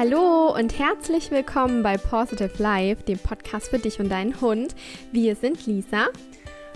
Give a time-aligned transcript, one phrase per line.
[0.00, 4.74] Hallo und herzlich willkommen bei Positive Life, dem Podcast für dich und deinen Hund.
[5.12, 6.06] Wir sind Lisa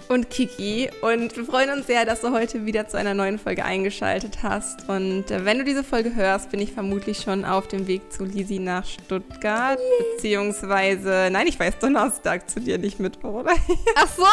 [0.08, 3.64] und Kiki und wir freuen uns sehr, dass du heute wieder zu einer neuen Folge
[3.64, 4.90] eingeschaltet hast.
[4.90, 8.26] Und äh, wenn du diese Folge hörst, bin ich vermutlich schon auf dem Weg zu
[8.26, 10.04] Lisi nach Stuttgart, yeah.
[10.16, 13.54] beziehungsweise, nein, ich weiß Donnerstag zu dir, nicht Mittwoch, oder?
[13.94, 14.26] Ach so.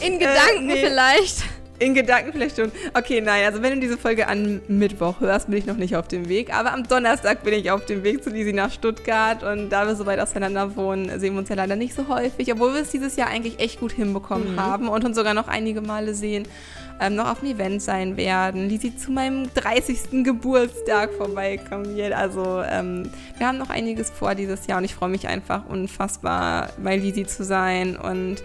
[0.06, 0.86] In Gedanken äh, nee.
[0.86, 1.42] vielleicht.
[1.80, 2.70] In Gedanken vielleicht schon.
[2.92, 6.08] Okay, nein, also wenn du diese Folge an Mittwoch hörst, bin ich noch nicht auf
[6.08, 6.54] dem Weg.
[6.54, 9.42] Aber am Donnerstag bin ich auf dem Weg zu Lisi nach Stuttgart.
[9.42, 12.52] Und da wir so weit auseinander wohnen, sehen wir uns ja leider nicht so häufig.
[12.52, 14.60] Obwohl wir es dieses Jahr eigentlich echt gut hinbekommen mhm.
[14.60, 16.46] haben und uns sogar noch einige Male sehen.
[17.00, 18.68] Ähm, noch auf dem Event sein werden.
[18.68, 20.22] Lisi zu meinem 30.
[20.22, 22.12] Geburtstag vorbeikommen wird.
[22.12, 26.68] Also ähm, wir haben noch einiges vor dieses Jahr und ich freue mich einfach unfassbar,
[26.76, 28.42] bei Lisi zu sein und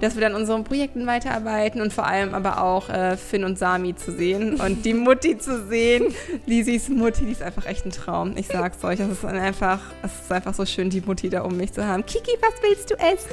[0.00, 3.94] dass wir dann unseren Projekten weiterarbeiten und vor allem aber auch äh, Finn und Sami
[3.94, 6.14] zu sehen und die Mutti zu sehen.
[6.46, 8.34] Lisis Mutti, die ist einfach echt ein Traum.
[8.36, 11.56] Ich sag's euch, es ist einfach, es ist einfach so schön, die Mutti da um
[11.56, 12.04] mich zu haben.
[12.04, 13.30] Kiki, was willst du essen?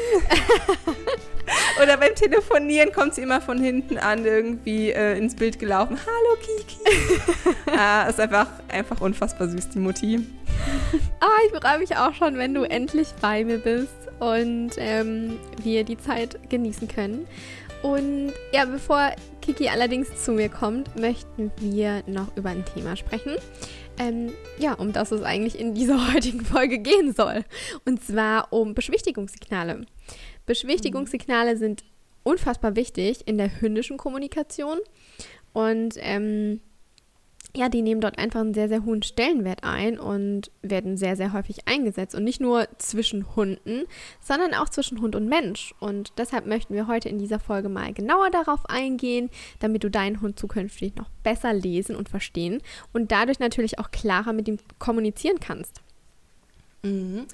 [1.81, 5.97] Oder beim Telefonieren kommt sie immer von hinten an irgendwie äh, ins Bild gelaufen.
[6.05, 6.77] Hallo Kiki.
[7.77, 10.25] ah, ist einfach, einfach unfassbar süß, die Mutti.
[11.19, 15.83] Ah, ich freue mich auch schon, wenn du endlich bei mir bist und ähm, wir
[15.83, 17.27] die Zeit genießen können.
[17.81, 23.35] Und ja, bevor Kiki allerdings zu mir kommt, möchten wir noch über ein Thema sprechen.
[23.99, 27.43] Ähm, ja, um das es eigentlich in dieser heutigen Folge gehen soll.
[27.85, 29.85] Und zwar um Beschwichtigungssignale.
[30.45, 31.83] Beschwichtigungssignale sind
[32.23, 34.77] unfassbar wichtig in der hündischen Kommunikation.
[35.51, 36.61] Und ähm,
[37.55, 41.33] ja, die nehmen dort einfach einen sehr, sehr hohen Stellenwert ein und werden sehr, sehr
[41.33, 42.15] häufig eingesetzt.
[42.15, 43.83] Und nicht nur zwischen Hunden,
[44.21, 45.75] sondern auch zwischen Hund und Mensch.
[45.79, 50.21] Und deshalb möchten wir heute in dieser Folge mal genauer darauf eingehen, damit du deinen
[50.21, 55.39] Hund zukünftig noch besser lesen und verstehen und dadurch natürlich auch klarer mit ihm kommunizieren
[55.39, 55.81] kannst.
[56.81, 57.27] Mhm.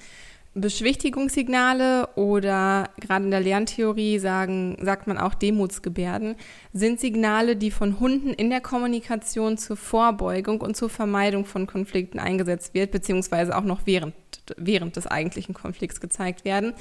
[0.54, 6.34] Beschwichtigungssignale oder gerade in der Lerntheorie sagen, sagt man auch Demutsgebärden,
[6.72, 12.18] sind Signale, die von Hunden in der Kommunikation zur Vorbeugung und zur Vermeidung von Konflikten
[12.18, 14.14] eingesetzt wird, beziehungsweise auch noch während,
[14.56, 16.74] während des eigentlichen Konflikts gezeigt werden.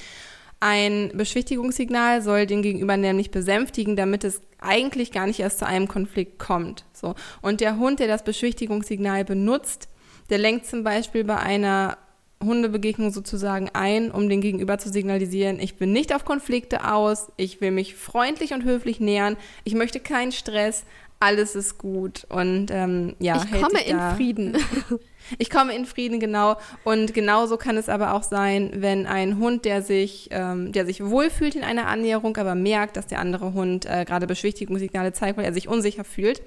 [0.59, 5.87] Ein Beschwichtigungssignal soll den Gegenüber nämlich besänftigen, damit es eigentlich gar nicht erst zu einem
[5.87, 6.85] Konflikt kommt.
[6.91, 7.13] So.
[7.41, 9.87] Und der Hund, der das Beschwichtigungssignal benutzt,
[10.31, 11.97] der lenkt zum Beispiel bei einer
[12.43, 17.59] Hundebegegnung sozusagen ein, um den Gegenüber zu signalisieren, ich bin nicht auf Konflikte aus, ich
[17.59, 19.35] will mich freundlich und höflich nähern,
[19.65, 20.85] ich möchte keinen Stress,
[21.19, 23.43] alles ist gut und ähm, ja.
[23.43, 24.57] Ich komme in Frieden.
[25.37, 26.55] Ich komme in Frieden, genau.
[26.83, 31.05] Und genauso kann es aber auch sein, wenn ein Hund, der sich, ähm, der sich
[31.05, 35.45] wohlfühlt in einer Annäherung, aber merkt, dass der andere Hund äh, gerade Beschwichtigungssignale zeigt, weil
[35.45, 36.41] er sich unsicher fühlt,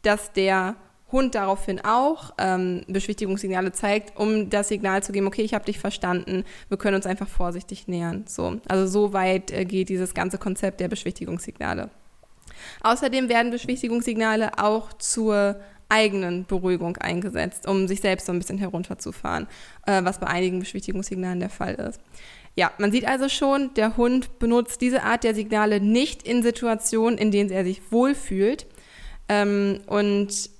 [0.00, 0.76] dass der
[1.12, 5.78] Hund daraufhin auch ähm, Beschwichtigungssignale zeigt, um das Signal zu geben, okay, ich habe dich
[5.78, 8.24] verstanden, wir können uns einfach vorsichtig nähern.
[8.26, 11.90] So, also so weit äh, geht dieses ganze Konzept der Beschwichtigungssignale.
[12.82, 19.46] Außerdem werden Beschwichtigungssignale auch zur eigenen Beruhigung eingesetzt, um sich selbst so ein bisschen herunterzufahren,
[19.86, 22.00] äh, was bei einigen Beschwichtigungssignalen der Fall ist.
[22.54, 27.18] Ja, man sieht also schon, der Hund benutzt diese Art der Signale nicht in Situationen,
[27.18, 28.66] in denen er sich wohlfühlt.
[29.28, 30.50] Ähm, und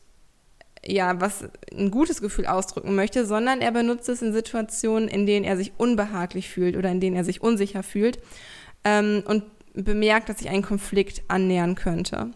[0.85, 1.45] ja, was
[1.77, 5.73] ein gutes Gefühl ausdrücken möchte, sondern er benutzt es in Situationen, in denen er sich
[5.77, 8.19] unbehaglich fühlt oder in denen er sich unsicher fühlt
[8.85, 9.45] ähm, und
[9.75, 12.33] bemerkt, dass sich ein Konflikt annähern könnte.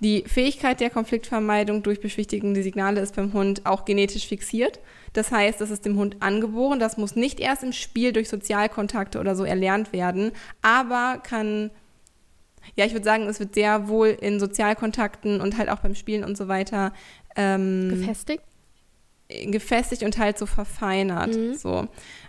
[0.00, 4.80] Die Fähigkeit der Konfliktvermeidung durch beschwichtigende Signale ist beim Hund auch genetisch fixiert.
[5.12, 6.80] Das heißt, das ist dem Hund angeboren.
[6.80, 11.70] Das muss nicht erst im Spiel durch Sozialkontakte oder so erlernt werden, aber kann
[12.76, 16.24] ja, ich würde sagen, es wird sehr wohl in Sozialkontakten und halt auch beim Spielen
[16.24, 16.92] und so weiter
[17.40, 18.42] ähm, gefestigt?
[19.28, 21.36] Gefestigt und halt so verfeinert.
[21.36, 21.54] Mhm.
[21.54, 21.88] So.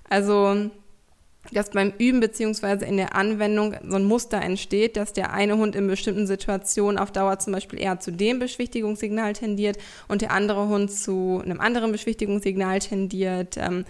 [0.09, 0.69] Also,
[1.51, 5.75] dass beim Üben beziehungsweise in der Anwendung so ein Muster entsteht, dass der eine Hund
[5.75, 9.77] in bestimmten Situationen auf Dauer zum Beispiel eher zu dem Beschwichtigungssignal tendiert
[10.07, 13.57] und der andere Hund zu einem anderen Beschwichtigungssignal tendiert.
[13.57, 13.85] Ähm,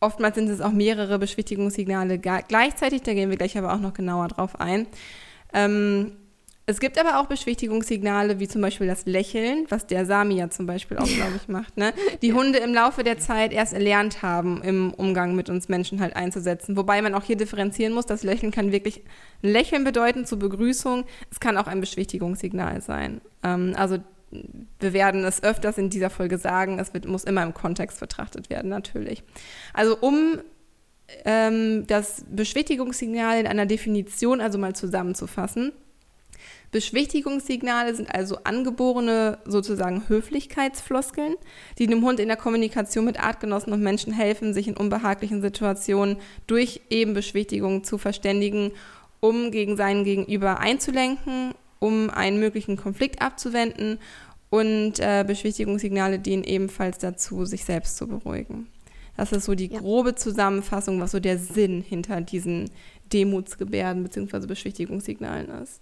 [0.00, 4.28] oftmals sind es auch mehrere Beschwichtigungssignale gleichzeitig, da gehen wir gleich aber auch noch genauer
[4.28, 4.86] drauf ein.
[5.54, 6.12] Ähm,
[6.68, 10.66] es gibt aber auch Beschwichtigungssignale, wie zum Beispiel das Lächeln, was der Sami ja zum
[10.66, 11.78] Beispiel auch, glaube ich, macht.
[11.78, 11.94] Ne?
[12.20, 16.14] Die Hunde im Laufe der Zeit erst erlernt haben, im Umgang mit uns Menschen halt
[16.14, 16.76] einzusetzen.
[16.76, 19.02] Wobei man auch hier differenzieren muss, das Lächeln kann wirklich
[19.42, 21.06] ein Lächeln bedeuten zur Begrüßung.
[21.30, 23.22] Es kann auch ein Beschwichtigungssignal sein.
[23.42, 23.96] Ähm, also
[24.78, 28.50] wir werden es öfters in dieser Folge sagen, es wird, muss immer im Kontext betrachtet
[28.50, 29.22] werden, natürlich.
[29.72, 30.42] Also um
[31.24, 35.72] ähm, das Beschwichtigungssignal in einer Definition also mal zusammenzufassen,
[36.70, 41.34] Beschwichtigungssignale sind also angeborene sozusagen Höflichkeitsfloskeln,
[41.78, 46.18] die dem Hund in der Kommunikation mit Artgenossen und Menschen helfen, sich in unbehaglichen Situationen
[46.46, 48.72] durch eben Beschwichtigung zu verständigen,
[49.20, 53.98] um gegen seinen Gegenüber einzulenken, um einen möglichen Konflikt abzuwenden
[54.50, 58.68] und äh, Beschwichtigungssignale dienen ebenfalls dazu, sich selbst zu beruhigen.
[59.16, 59.80] Das ist so die ja.
[59.80, 62.70] grobe Zusammenfassung, was so der Sinn hinter diesen
[63.12, 64.46] Demutsgebärden bzw.
[64.46, 65.80] Beschwichtigungssignalen ist.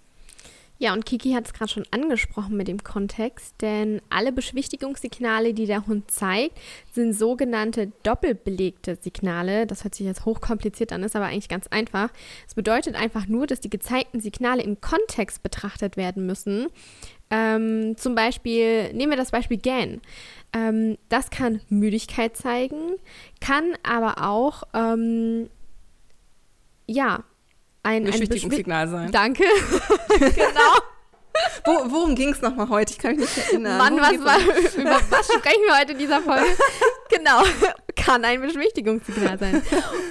[0.78, 5.64] Ja, und Kiki hat es gerade schon angesprochen mit dem Kontext, denn alle Beschwichtigungssignale, die
[5.64, 6.58] der Hund zeigt,
[6.92, 9.66] sind sogenannte doppelbelegte Signale.
[9.66, 12.10] Das hört sich jetzt hochkompliziert an, ist aber eigentlich ganz einfach.
[12.46, 16.66] Es bedeutet einfach nur, dass die gezeigten Signale im Kontext betrachtet werden müssen.
[17.30, 20.02] Ähm, zum Beispiel, nehmen wir das Beispiel Gähn.
[20.52, 22.96] Ähm, das kann Müdigkeit zeigen,
[23.40, 25.48] kann aber auch, ähm,
[26.86, 27.24] ja,
[27.86, 29.12] ein, Beschwichtigungssignal sein.
[29.12, 29.44] Danke.
[30.18, 30.80] genau.
[31.64, 32.92] Wo, worum ging es nochmal heute?
[32.92, 33.78] Ich kann mich nicht erinnern.
[33.78, 34.38] Mann, was war,
[34.80, 36.46] über was sprechen wir heute in dieser Folge?
[37.10, 37.42] genau,
[37.94, 39.62] kann ein Beschwichtigungssignal sein.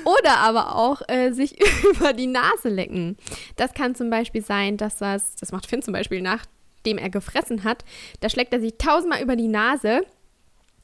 [0.04, 3.18] Oder aber auch äh, sich über die Nase lecken.
[3.56, 7.64] Das kann zum Beispiel sein, dass das, das macht Finn zum Beispiel, nachdem er gefressen
[7.64, 7.84] hat,
[8.20, 10.06] da schlägt er sich tausendmal über die Nase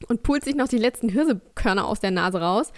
[0.08, 2.72] und pult sich noch die letzten Hirsekörner aus der Nase raus.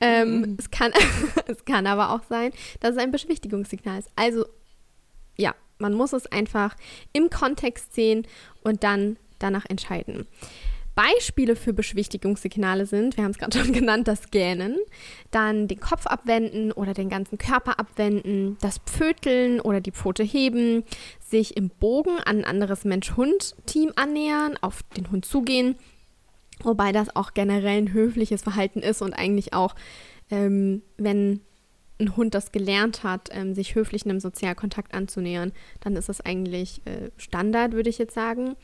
[0.00, 0.56] Ähm, mhm.
[0.58, 0.92] es, kann,
[1.46, 4.10] es kann aber auch sein, dass es ein Beschwichtigungssignal ist.
[4.16, 4.46] Also
[5.36, 6.76] ja, man muss es einfach
[7.12, 8.26] im Kontext sehen
[8.62, 10.26] und dann danach entscheiden.
[10.94, 14.76] Beispiele für Beschwichtigungssignale sind, wir haben es gerade schon genannt, das Gähnen,
[15.30, 20.84] dann den Kopf abwenden oder den ganzen Körper abwenden, das Pföteln oder die Pfote heben,
[21.20, 25.76] sich im Bogen an ein anderes Mensch-Hund-Team annähern, auf den Hund zugehen
[26.62, 29.74] Wobei das auch generell ein höfliches Verhalten ist und eigentlich auch,
[30.30, 31.40] ähm, wenn
[32.00, 36.80] ein Hund das gelernt hat, ähm, sich höflich einem Sozialkontakt anzunähern, dann ist das eigentlich
[36.86, 38.56] äh, Standard, würde ich jetzt sagen.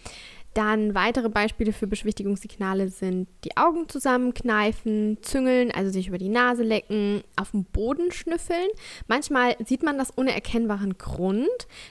[0.56, 6.62] Dann weitere Beispiele für Beschwichtigungssignale sind die Augen zusammenkneifen, züngeln, also sich über die Nase
[6.62, 8.66] lecken, auf dem Boden schnüffeln.
[9.06, 11.46] Manchmal sieht man das ohne erkennbaren Grund.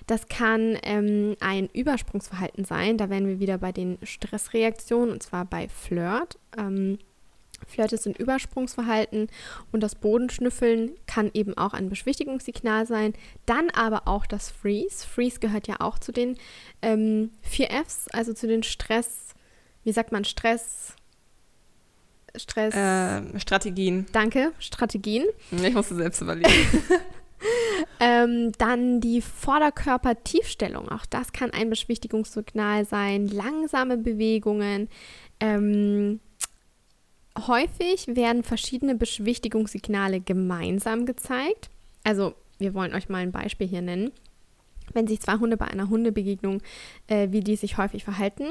[0.07, 2.97] Das kann ähm, ein Übersprungsverhalten sein.
[2.97, 6.39] Da wären wir wieder bei den Stressreaktionen und zwar bei Flirt.
[6.57, 6.97] Ähm,
[7.65, 9.27] Flirt ist ein Übersprungsverhalten
[9.71, 13.13] und das Bodenschnüffeln kann eben auch ein Beschwichtigungssignal sein.
[13.45, 15.05] Dann aber auch das Freeze.
[15.07, 16.37] Freeze gehört ja auch zu den
[16.81, 19.33] ähm, vier Fs, also zu den Stress,
[19.83, 20.93] wie sagt man, Stress.
[22.35, 22.75] Stress.
[22.75, 24.07] Äh, Strategien.
[24.11, 25.25] Danke, Strategien.
[25.51, 26.49] Ich musste selbst überlegen.
[27.99, 30.89] ähm, dann die Vorderkörpertiefstellung.
[30.89, 33.27] Auch das kann ein Beschwichtigungssignal sein.
[33.27, 34.89] Langsame Bewegungen.
[35.39, 36.19] Ähm,
[37.37, 41.69] Häufig werden verschiedene Beschwichtigungssignale gemeinsam gezeigt.
[42.03, 44.11] Also wir wollen euch mal ein Beispiel hier nennen.
[44.93, 46.61] Wenn sich zwei Hunde bei einer Hundebegegnung,
[47.07, 48.45] äh, wie die sich häufig verhalten.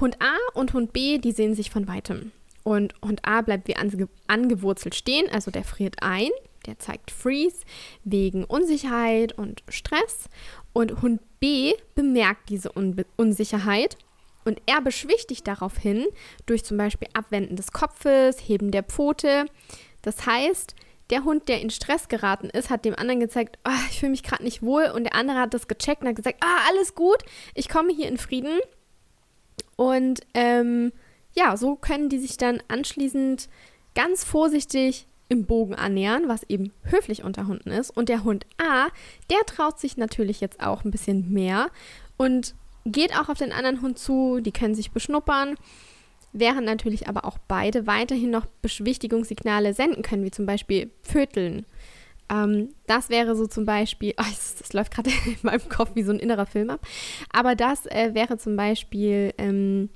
[0.00, 2.32] Hund A und Hund B, die sehen sich von weitem.
[2.64, 6.30] Und Hund A bleibt wie ange angewurzelt stehen, also der friert ein,
[6.66, 7.60] der zeigt Freeze
[8.04, 10.28] wegen Unsicherheit und Stress.
[10.72, 13.96] Und Hund B bemerkt diese Un Unsicherheit
[14.48, 16.06] und er beschwichtigt daraufhin
[16.46, 19.44] durch zum Beispiel Abwenden des Kopfes, Heben der Pfote.
[20.02, 20.74] Das heißt,
[21.10, 24.22] der Hund, der in Stress geraten ist, hat dem anderen gezeigt, oh, ich fühle mich
[24.22, 24.90] gerade nicht wohl.
[24.94, 27.18] Und der andere hat das gecheckt und hat gesagt, ah, alles gut,
[27.54, 28.58] ich komme hier in Frieden.
[29.76, 30.92] Und ähm,
[31.34, 33.48] ja, so können die sich dann anschließend
[33.94, 37.90] ganz vorsichtig im Bogen annähern, was eben höflich unter Hunden ist.
[37.90, 38.88] Und der Hund A,
[39.30, 41.70] der traut sich natürlich jetzt auch ein bisschen mehr
[42.16, 42.54] und
[42.92, 45.56] geht auch auf den anderen Hund zu, die können sich beschnuppern,
[46.32, 51.66] während natürlich aber auch beide weiterhin noch Beschwichtigungssignale senden können, wie zum Beispiel Pföteln.
[52.30, 56.02] Ähm, das wäre so zum Beispiel, oh, das, das, läuft gerade in meinem Kopf wie
[56.02, 56.86] so ein innerer Film ab,
[57.32, 59.88] aber das äh, wäre zum Beispiel ähm,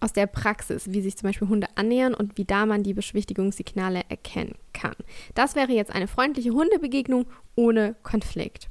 [0.00, 4.02] aus der Praxis, wie sich zum Beispiel Hunde annähern und wie da man die Beschwichtigungssignale
[4.08, 4.94] erkennen kann.
[5.34, 8.68] Das wäre jetzt eine freundliche Hundebegegnung ohne Konflikt.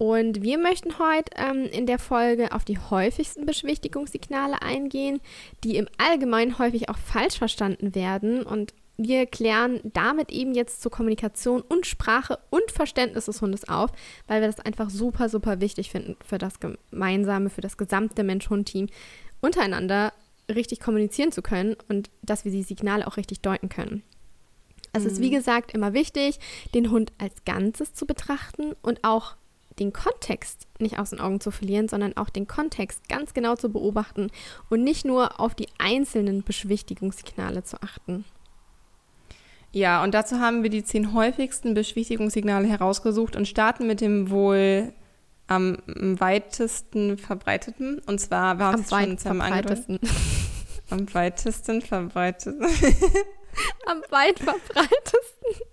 [0.00, 5.20] Und wir möchten heute ähm, in der Folge auf die häufigsten Beschwichtigungssignale eingehen,
[5.62, 8.42] die im Allgemeinen häufig auch falsch verstanden werden.
[8.42, 13.90] Und wir klären damit eben jetzt zur Kommunikation und Sprache und Verständnis des Hundes auf,
[14.26, 18.86] weil wir das einfach super, super wichtig finden für das gemeinsame, für das gesamte Mensch-Hund-Team
[19.42, 20.14] untereinander
[20.48, 24.02] richtig kommunizieren zu können und dass wir die Signale auch richtig deuten können.
[24.94, 25.10] Es mhm.
[25.10, 25.34] ist wie mhm.
[25.34, 26.38] gesagt immer wichtig,
[26.74, 29.36] den Hund als Ganzes zu betrachten und auch
[29.80, 33.70] den Kontext nicht aus den Augen zu verlieren, sondern auch den Kontext ganz genau zu
[33.70, 34.30] beobachten
[34.68, 38.24] und nicht nur auf die einzelnen Beschwichtigungssignale zu achten.
[39.72, 44.92] Ja, und dazu haben wir die zehn häufigsten Beschwichtigungssignale herausgesucht und starten mit dem wohl
[45.46, 48.00] am weitesten verbreiteten.
[48.06, 49.20] Und zwar war Am es schon angedeutet.
[49.22, 49.98] verbreitesten.
[50.90, 52.62] Am weitesten verbreiteten.
[53.86, 55.66] Am weit verbreitesten.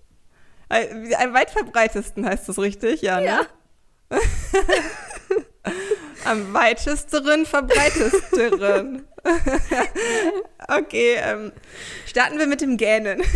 [0.70, 3.26] Äh, Am weit verbreitesten heißt das richtig, ja, ne?
[3.26, 3.42] Ja.
[6.26, 9.06] Am weitesteren verbreitesteren.
[10.68, 11.52] okay, ähm,
[12.06, 13.22] starten wir mit dem Gähnen.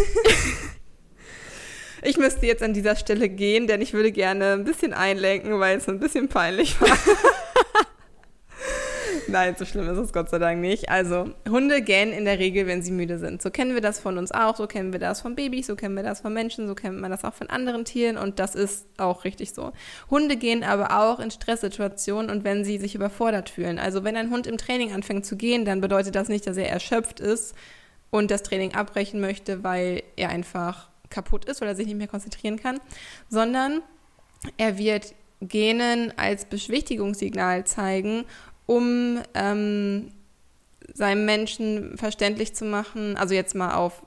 [2.04, 5.78] Ich müsste jetzt an dieser Stelle gehen, denn ich würde gerne ein bisschen einlenken, weil
[5.78, 6.98] es ein bisschen peinlich war.
[9.32, 10.90] Nein, so schlimm ist es Gott sei Dank nicht.
[10.90, 13.42] Also, Hunde gähnen in der Regel, wenn sie müde sind.
[13.42, 15.96] So kennen wir das von uns auch, so kennen wir das von Babys, so kennen
[15.96, 18.88] wir das von Menschen, so kennt man das auch von anderen Tieren und das ist
[18.98, 19.72] auch richtig so.
[20.10, 23.80] Hunde gehen aber auch in Stresssituationen und wenn sie sich überfordert fühlen.
[23.80, 26.70] Also, wenn ein Hund im Training anfängt zu gehen, dann bedeutet das nicht, dass er
[26.70, 27.56] erschöpft ist
[28.10, 32.58] und das Training abbrechen möchte, weil er einfach kaputt ist oder sich nicht mehr konzentrieren
[32.58, 32.80] kann,
[33.30, 33.82] sondern
[34.58, 38.26] er wird Genen als Beschwichtigungssignal zeigen,
[38.72, 40.14] um ähm,
[40.94, 44.02] seinem Menschen verständlich zu machen, also jetzt mal auf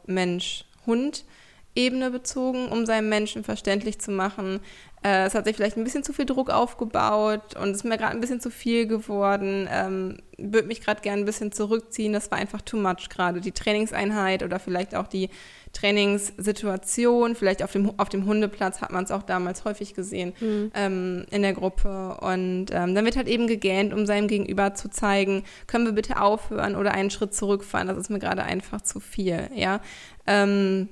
[1.74, 4.60] Mensch-Hund-Ebene bezogen, um seinem Menschen verständlich zu machen,
[5.02, 7.98] äh, es hat sich vielleicht ein bisschen zu viel Druck aufgebaut und es ist mir
[7.98, 12.30] gerade ein bisschen zu viel geworden, ähm, würde mich gerade gerne ein bisschen zurückziehen, das
[12.30, 15.28] war einfach too much gerade, die Trainingseinheit oder vielleicht auch die
[15.72, 20.70] Trainingssituation, vielleicht auf dem, auf dem Hundeplatz hat man es auch damals häufig gesehen Mhm.
[20.72, 22.16] ähm, in der Gruppe.
[22.20, 26.20] Und ähm, dann wird halt eben gegähnt, um seinem Gegenüber zu zeigen, können wir bitte
[26.20, 29.80] aufhören oder einen Schritt zurückfahren, das ist mir gerade einfach zu viel, ja.
[30.28, 30.88] Ähm,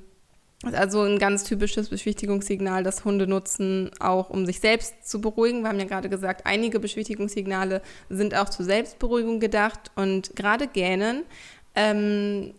[0.71, 5.63] also ein ganz typisches Beschwichtigungssignal, das Hunde nutzen, auch um sich selbst zu beruhigen.
[5.63, 11.25] Wir haben ja gerade gesagt, einige Beschwichtigungssignale sind auch zur Selbstberuhigung gedacht und gerade Gähnen
[11.75, 12.55] ähm,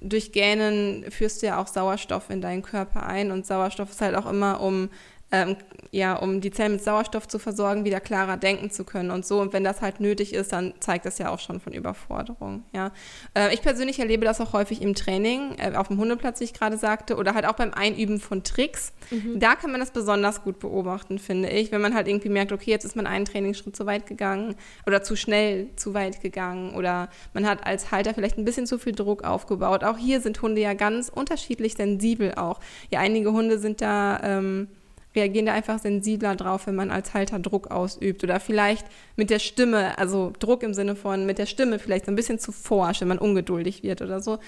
[0.00, 4.14] durch Gähnen führst du ja auch Sauerstoff in deinen Körper ein und Sauerstoff ist halt
[4.14, 4.90] auch immer, um,
[5.30, 5.56] ähm,
[5.90, 9.40] ja, um die Zellen mit Sauerstoff zu versorgen, wieder klarer denken zu können und so.
[9.40, 12.64] Und wenn das halt nötig ist, dann zeigt das ja auch schon von Überforderung.
[12.74, 12.92] Ja.
[13.34, 16.54] Äh, ich persönlich erlebe das auch häufig im Training, äh, auf dem Hundeplatz, wie ich
[16.54, 18.92] gerade sagte, oder halt auch beim Einüben von Tricks.
[19.36, 22.70] Da kann man das besonders gut beobachten, finde ich, wenn man halt irgendwie merkt, okay,
[22.70, 24.54] jetzt ist man einen Trainingsschritt zu weit gegangen
[24.86, 28.78] oder zu schnell zu weit gegangen oder man hat als Halter vielleicht ein bisschen zu
[28.78, 29.84] viel Druck aufgebaut.
[29.84, 32.60] Auch hier sind Hunde ja ganz unterschiedlich sensibel auch.
[32.90, 34.68] Ja, einige Hunde sind da, ähm,
[35.14, 38.86] reagieren da einfach sensibler drauf, wenn man als Halter Druck ausübt oder vielleicht
[39.16, 42.38] mit der Stimme, also Druck im Sinne von mit der Stimme vielleicht so ein bisschen
[42.38, 44.38] zu forsch, wenn man ungeduldig wird oder so.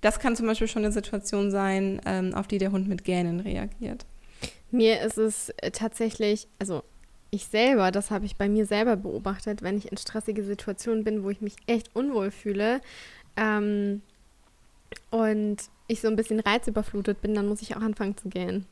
[0.00, 3.40] Das kann zum Beispiel schon eine Situation sein, ähm, auf die der Hund mit Gähnen
[3.40, 4.04] reagiert.
[4.70, 6.82] Mir ist es äh, tatsächlich, also
[7.30, 11.24] ich selber, das habe ich bei mir selber beobachtet, wenn ich in stressige Situationen bin,
[11.24, 12.80] wo ich mich echt unwohl fühle
[13.36, 14.02] ähm,
[15.10, 18.66] und ich so ein bisschen reizüberflutet bin, dann muss ich auch anfangen zu gehen.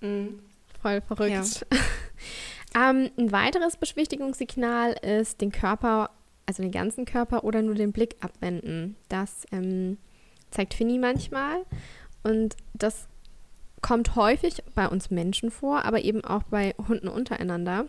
[0.00, 0.40] Mhm.
[0.80, 1.66] Voll verrückt.
[2.74, 6.10] ähm, ein weiteres Beschwichtigungssignal ist den Körper,
[6.46, 8.96] also den ganzen Körper oder nur den Blick abwenden.
[9.08, 9.98] Das ähm,
[10.50, 11.64] zeigt Finny manchmal
[12.22, 13.08] und das
[13.82, 17.86] kommt häufig bei uns Menschen vor, aber eben auch bei Hunden untereinander.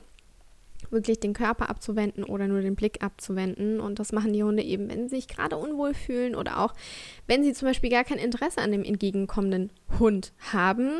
[0.89, 3.79] Wirklich den Körper abzuwenden oder nur den Blick abzuwenden.
[3.79, 6.73] Und das machen die Hunde eben, wenn sie sich gerade unwohl fühlen oder auch
[7.27, 10.99] wenn sie zum Beispiel gar kein Interesse an dem entgegenkommenden Hund haben,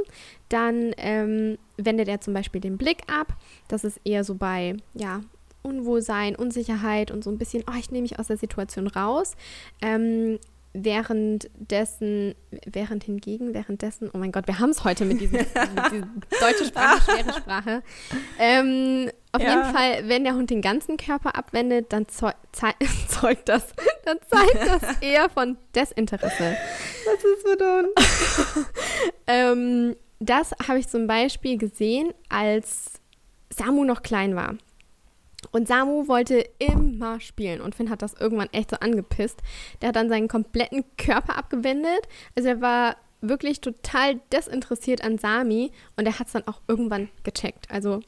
[0.50, 3.36] dann ähm, wendet er zum Beispiel den Blick ab.
[3.68, 5.22] Das ist eher so bei, ja,
[5.64, 9.36] Unwohlsein, Unsicherheit und so ein bisschen, oh, ich nehme mich aus der Situation raus.
[9.82, 10.40] Ähm,
[10.84, 16.22] währenddessen, während hingegen, währenddessen, oh mein Gott, wir haben es heute mit diesem, mit diesem
[16.40, 17.84] deutsche Sprache, schwere Sprache.
[18.40, 19.50] Ähm, auf Ja.
[19.50, 22.72] jeden Fall, wenn der Hund den ganzen Körper abwendet, dann zeu zei
[23.08, 23.74] zeugt das,
[24.06, 26.58] dann zeigt das eher von Desinteresse.
[27.06, 28.68] Was ist mit uns?
[29.28, 32.94] Ähm, das habe ich zum Beispiel gesehen, als
[33.54, 34.56] Samu noch klein war.
[35.52, 39.42] Und Samu wollte immer spielen und Finn hat das irgendwann echt so angepisst.
[39.82, 42.08] Der hat dann seinen kompletten Körper abgewendet.
[42.36, 47.10] Also er war wirklich total desinteressiert an Sami und er hat es dann auch irgendwann
[47.24, 47.70] gecheckt.
[47.70, 48.00] Also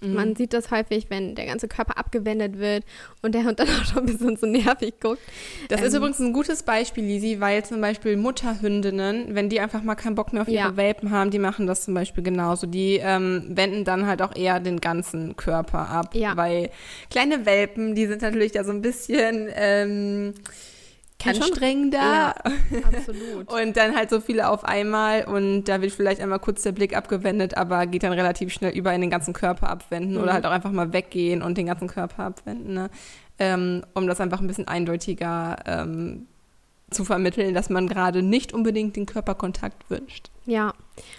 [0.00, 2.84] man sieht das häufig, wenn der ganze Körper abgewendet wird
[3.22, 5.20] und der Hund dann auch schon ein bisschen so nervig guckt.
[5.68, 9.82] Das ist Ähm, übrigens ein gutes Beispiel, Lisi, weil zum Beispiel Mutterhündinnen, wenn die einfach
[9.82, 10.76] mal keinen Bock mehr auf ihre Ja.
[10.76, 12.66] Welpen haben, die machen das zum Beispiel genauso.
[12.66, 16.14] Die ähm, wenden dann halt auch eher den ganzen Körper ab.
[16.14, 16.36] Ja.
[16.36, 16.70] Weil
[17.10, 20.34] kleine Welpen, die sind natürlich da so ein bisschen ähm,
[21.20, 21.98] Kann anstrengender.
[21.98, 22.34] Ja,
[22.84, 23.52] absolut.
[23.52, 26.96] Und dann halt so viele auf einmal und da wird vielleicht einmal kurz der Blick
[26.96, 30.22] abgewendet, aber geht dann relativ schnell über in den ganzen Körper abwenden Mhm.
[30.22, 32.90] oder halt auch einfach mal weggehen und den ganzen Körper abwenden, ne?
[33.40, 36.26] ähm, um das einfach ein bisschen eindeutiger ähm,
[36.90, 40.30] zu vermitteln, dass man gerade nicht unbedingt den Körperkontakt wünscht.
[40.48, 40.72] Ja,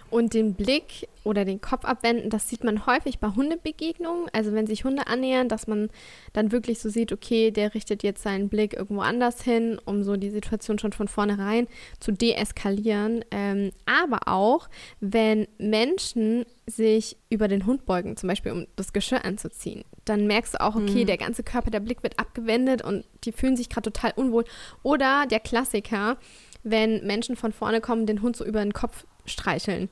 [0.09, 4.27] und den Blick oder den Kopf abwenden, das sieht man häufig bei Hundebegegnungen.
[4.33, 5.91] Also wenn sich Hunde annähern, dass man
[6.33, 10.15] dann wirklich so sieht, okay, der richtet jetzt seinen Blick irgendwo anders hin, um so
[10.15, 11.67] die Situation schon von vornherein
[11.99, 13.23] zu deeskalieren.
[13.29, 14.67] Ähm, aber auch,
[14.99, 20.55] wenn Menschen sich über den Hund beugen, zum Beispiel um das Geschirr anzuziehen, dann merkst
[20.55, 21.05] du auch, okay, mhm.
[21.05, 24.45] der ganze Körper, der Blick wird abgewendet und die fühlen sich gerade total unwohl.
[24.81, 26.17] Oder der Klassiker,
[26.63, 29.89] wenn Menschen von vorne kommen, den Hund so über den Kopf streicheln.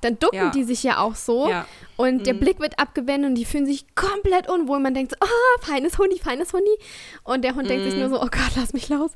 [0.00, 0.50] Dann ducken ja.
[0.50, 1.66] die sich ja auch so ja.
[1.96, 2.22] und mhm.
[2.24, 4.80] der Blick wird abgewendet und die fühlen sich komplett unwohl.
[4.80, 6.70] Man denkt so, oh, feines Hundi, feines Hundi.
[7.22, 7.68] Und der Hund mhm.
[7.68, 8.00] denkt sich mhm.
[8.00, 9.10] nur so, oh Gott, lass mich los.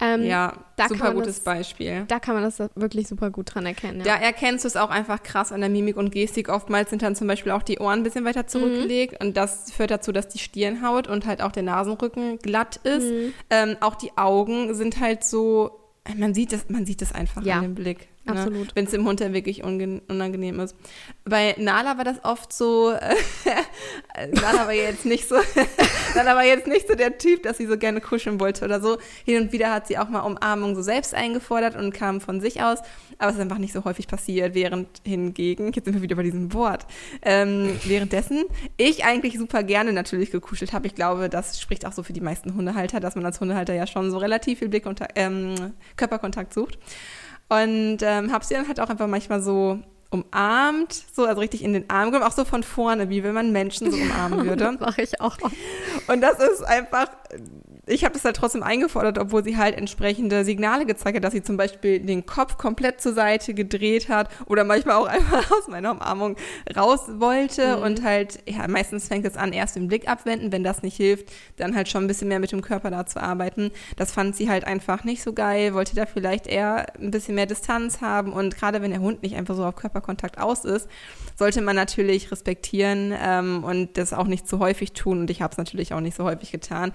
[0.00, 0.54] Ähm, ja,
[0.88, 2.04] super gutes das, Beispiel.
[2.08, 3.98] Da kann man das wirklich super gut dran erkennen.
[3.98, 4.16] Ja.
[4.16, 6.48] Da erkennst du es auch einfach krass an der Mimik und Gestik.
[6.48, 9.28] Oftmals sind dann zum Beispiel auch die Ohren ein bisschen weiter zurückgelegt mhm.
[9.28, 13.10] und das führt dazu, dass die Stirnhaut und halt auch der Nasenrücken glatt ist.
[13.10, 13.34] Mhm.
[13.50, 15.76] Ähm, auch die Augen sind halt so
[16.16, 17.56] man sieht das, man sieht das einfach ja.
[17.56, 18.08] an dem Blick.
[18.24, 18.32] Ne?
[18.32, 18.74] Absolut.
[18.74, 20.76] Wenn es dem Hund ja wirklich unangenehm ist.
[21.24, 22.90] Bei Nala war das oft so,
[24.32, 25.36] Nala war jetzt nicht so,
[26.14, 28.98] Nala war jetzt nicht so der Typ, dass sie so gerne kuscheln wollte oder so.
[29.24, 32.62] Hin und wieder hat sie auch mal Umarmung so selbst eingefordert und kam von sich
[32.62, 32.80] aus.
[33.18, 36.22] Aber es ist einfach nicht so häufig passiert, während hingegen, jetzt sind wir wieder bei
[36.22, 36.86] diesem Wort,
[37.22, 38.44] ähm, währenddessen
[38.76, 40.86] ich eigentlich super gerne natürlich gekuschelt habe.
[40.86, 43.86] Ich glaube, das spricht auch so für die meisten Hundehalter, dass man als Hundehalter ja
[43.86, 44.84] schon so relativ viel Blick
[45.14, 45.54] ähm,
[45.96, 46.78] Körperkontakt sucht.
[47.50, 49.80] Und ähm, habe sie dann halt auch einfach manchmal so
[50.10, 53.50] umarmt, so also richtig in den Arm genommen, auch so von vorne, wie wenn man
[53.50, 54.64] Menschen so umarmen würde.
[54.64, 55.36] das mache ich auch.
[56.06, 57.08] Und das ist einfach
[57.90, 61.42] ich habe das halt trotzdem eingefordert, obwohl sie halt entsprechende Signale gezeigt hat, dass sie
[61.42, 65.92] zum Beispiel den Kopf komplett zur Seite gedreht hat oder manchmal auch einfach aus meiner
[65.92, 66.36] Umarmung
[66.76, 67.82] raus wollte mhm.
[67.82, 71.28] und halt, ja, meistens fängt es an, erst den Blick abwenden, wenn das nicht hilft,
[71.56, 73.72] dann halt schon ein bisschen mehr mit dem Körper da zu arbeiten.
[73.96, 77.46] Das fand sie halt einfach nicht so geil, wollte da vielleicht eher ein bisschen mehr
[77.46, 80.88] Distanz haben und gerade wenn der Hund nicht einfach so auf Körperkontakt aus ist,
[81.36, 85.52] sollte man natürlich respektieren ähm, und das auch nicht zu häufig tun und ich habe
[85.52, 86.92] es natürlich auch nicht so häufig getan.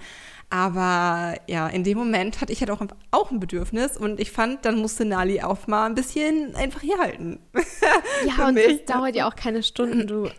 [0.48, 2.80] Aber ja, in dem Moment hatte ich halt auch,
[3.10, 6.98] auch ein Bedürfnis und ich fand, dann musste Nali auch mal ein bisschen einfach hier
[6.98, 7.40] halten.
[8.26, 10.06] Ja, und es dauert ja auch keine Stunden.
[10.06, 10.30] Du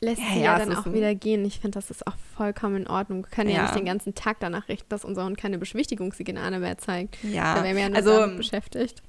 [0.00, 1.44] lässt ja, sie ja, ja dann auch wieder gehen.
[1.44, 3.24] Ich finde, das ist auch vollkommen in Ordnung.
[3.24, 3.56] Wir können ja.
[3.56, 3.62] ja.
[3.62, 7.22] nicht den ganzen Tag danach richten, dass unser Hund keine Beschwichtigungssignale mehr zeigt.
[7.22, 9.02] Ja, da wären wir ja nur also, beschäftigt.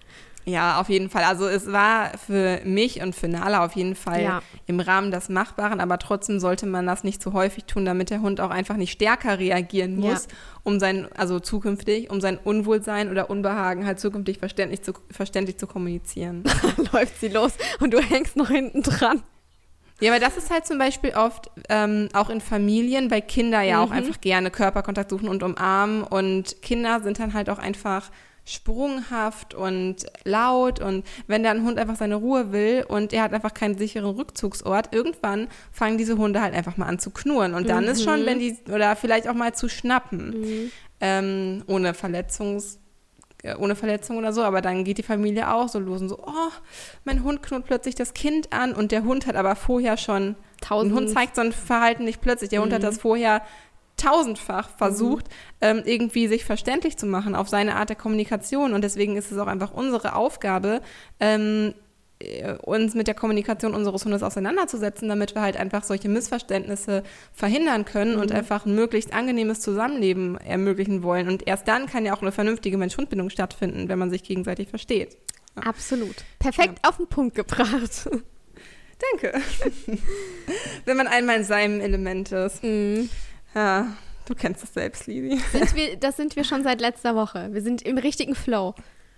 [0.45, 1.23] Ja, auf jeden Fall.
[1.23, 4.41] Also es war für mich und für Nala auf jeden Fall ja.
[4.67, 8.21] im Rahmen des Machbaren, aber trotzdem sollte man das nicht zu häufig tun, damit der
[8.21, 10.31] Hund auch einfach nicht stärker reagieren muss, ja.
[10.63, 15.65] um sein, also zukünftig, um sein Unwohlsein oder Unbehagen halt zukünftig verständlich zu, verständlich zu
[15.65, 16.43] kommunizieren.
[16.93, 19.23] Läuft sie los und du hängst noch hinten dran.
[20.01, 23.77] Ja, aber das ist halt zum Beispiel oft ähm, auch in Familien, weil Kinder ja
[23.77, 23.83] mhm.
[23.83, 28.11] auch einfach gerne Körperkontakt suchen und umarmen und Kinder sind dann halt auch einfach
[28.45, 33.53] sprunghaft und laut und wenn der Hund einfach seine Ruhe will und er hat einfach
[33.53, 37.85] keinen sicheren Rückzugsort, irgendwann fangen diese Hunde halt einfach mal an zu knurren und dann
[37.85, 37.89] mhm.
[37.89, 38.25] ist schon, mhm.
[38.27, 40.71] wenn die, oder vielleicht auch mal zu schnappen, mhm.
[41.01, 42.79] ähm, ohne Verletzungs
[43.41, 46.19] äh, ohne Verletzung oder so, aber dann geht die Familie auch so los und so,
[46.19, 46.51] oh,
[47.03, 50.91] mein Hund knurrt plötzlich das Kind an und der Hund hat aber vorher schon, Tausend.
[50.91, 52.85] ein Hund zeigt so ein Verhalten nicht plötzlich, der Hund hat mhm.
[52.85, 53.41] das vorher
[53.97, 55.33] tausendfach versucht, mhm.
[55.61, 58.73] ähm, irgendwie sich verständlich zu machen auf seine Art der Kommunikation.
[58.73, 60.81] Und deswegen ist es auch einfach unsere Aufgabe,
[61.19, 61.73] ähm,
[62.19, 67.03] äh, uns mit der Kommunikation unseres Hundes auseinanderzusetzen, damit wir halt einfach solche Missverständnisse
[67.33, 68.21] verhindern können mhm.
[68.21, 71.27] und einfach ein möglichst angenehmes Zusammenleben ermöglichen wollen.
[71.27, 75.17] Und erst dann kann ja auch eine vernünftige Mensch-Hund-Bindung stattfinden, wenn man sich gegenseitig versteht.
[75.55, 75.63] Ja.
[75.63, 76.15] Absolut.
[76.39, 76.89] Perfekt ja.
[76.89, 78.09] auf den Punkt gebracht.
[79.11, 79.41] Danke.
[80.85, 82.63] wenn man einmal in seinem Element ist.
[82.63, 83.09] Mhm.
[83.55, 83.87] Ja,
[84.25, 85.39] du kennst es selbst, Lili.
[85.51, 87.49] Sind wir, das sind wir schon seit letzter Woche.
[87.51, 88.75] Wir sind im richtigen Flow.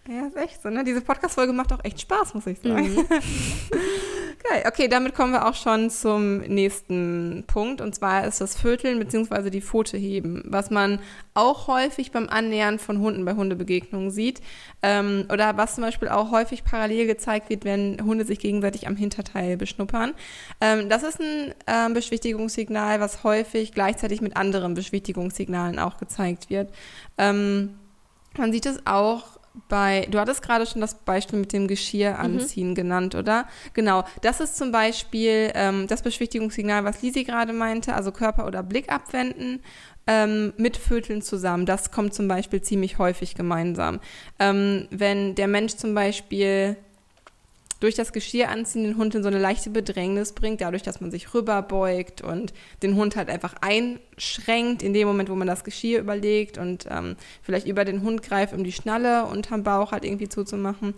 [0.08, 0.84] Ja, ist echt so, ne?
[0.84, 2.95] Diese Podcast-Folge macht auch echt Spaß, muss ich sagen.
[2.95, 3.06] Mhm.
[4.43, 4.63] Geil.
[4.67, 7.82] Okay, damit kommen wir auch schon zum nächsten Punkt.
[7.82, 9.50] Und zwar ist das Vierteln bzw.
[9.50, 11.00] die Pfote heben, was man
[11.34, 14.41] auch häufig beim Annähern von Hunden bei Hundebegegnungen sieht.
[14.84, 18.95] Ähm, oder was zum Beispiel auch häufig parallel gezeigt wird, wenn Hunde sich gegenseitig am
[18.95, 20.13] Hinterteil beschnuppern.
[20.62, 26.71] Ähm, das ist ein ähm, Beschwichtigungssignal, was häufig gleichzeitig mit anderen Beschwichtigungssignalen auch gezeigt wird.
[27.17, 27.76] Ähm,
[28.38, 29.37] man sieht es auch
[29.67, 32.20] bei, du hattest gerade schon das Beispiel mit dem Geschirr mhm.
[32.20, 32.76] anziehen mhm.
[32.76, 33.48] genannt, oder?
[33.74, 38.63] Genau, das ist zum Beispiel ähm, das Beschwichtigungssignal, was Lisi gerade meinte, also Körper oder
[38.63, 39.62] Blick abwenden
[40.08, 41.65] ähm, mit Vöteln zusammen.
[41.65, 44.00] Das kommt zum Beispiel ziemlich häufig gemeinsam.
[44.39, 46.78] Ähm, wenn der Mensch zum Beispiel
[47.80, 51.12] durch das Geschirr anziehen den Hund in so eine leichte Bedrängnis bringt, dadurch, dass man
[51.12, 56.00] sich rüberbeugt und den Hund halt einfach einschränkt in dem Moment, wo man das Geschirr
[56.00, 60.30] überlegt und ähm, vielleicht über den Hund greift, um die Schnalle unterm Bauch halt irgendwie
[60.30, 60.94] zuzumachen.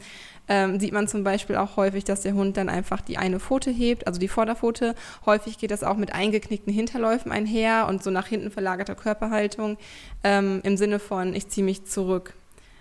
[0.47, 3.69] Ähm, sieht man zum Beispiel auch häufig, dass der Hund dann einfach die eine Pfote
[3.69, 4.95] hebt, also die Vorderpfote.
[5.25, 9.77] Häufig geht das auch mit eingeknickten Hinterläufen einher und so nach hinten verlagerter Körperhaltung
[10.23, 12.33] ähm, im Sinne von, ich ziehe mich zurück.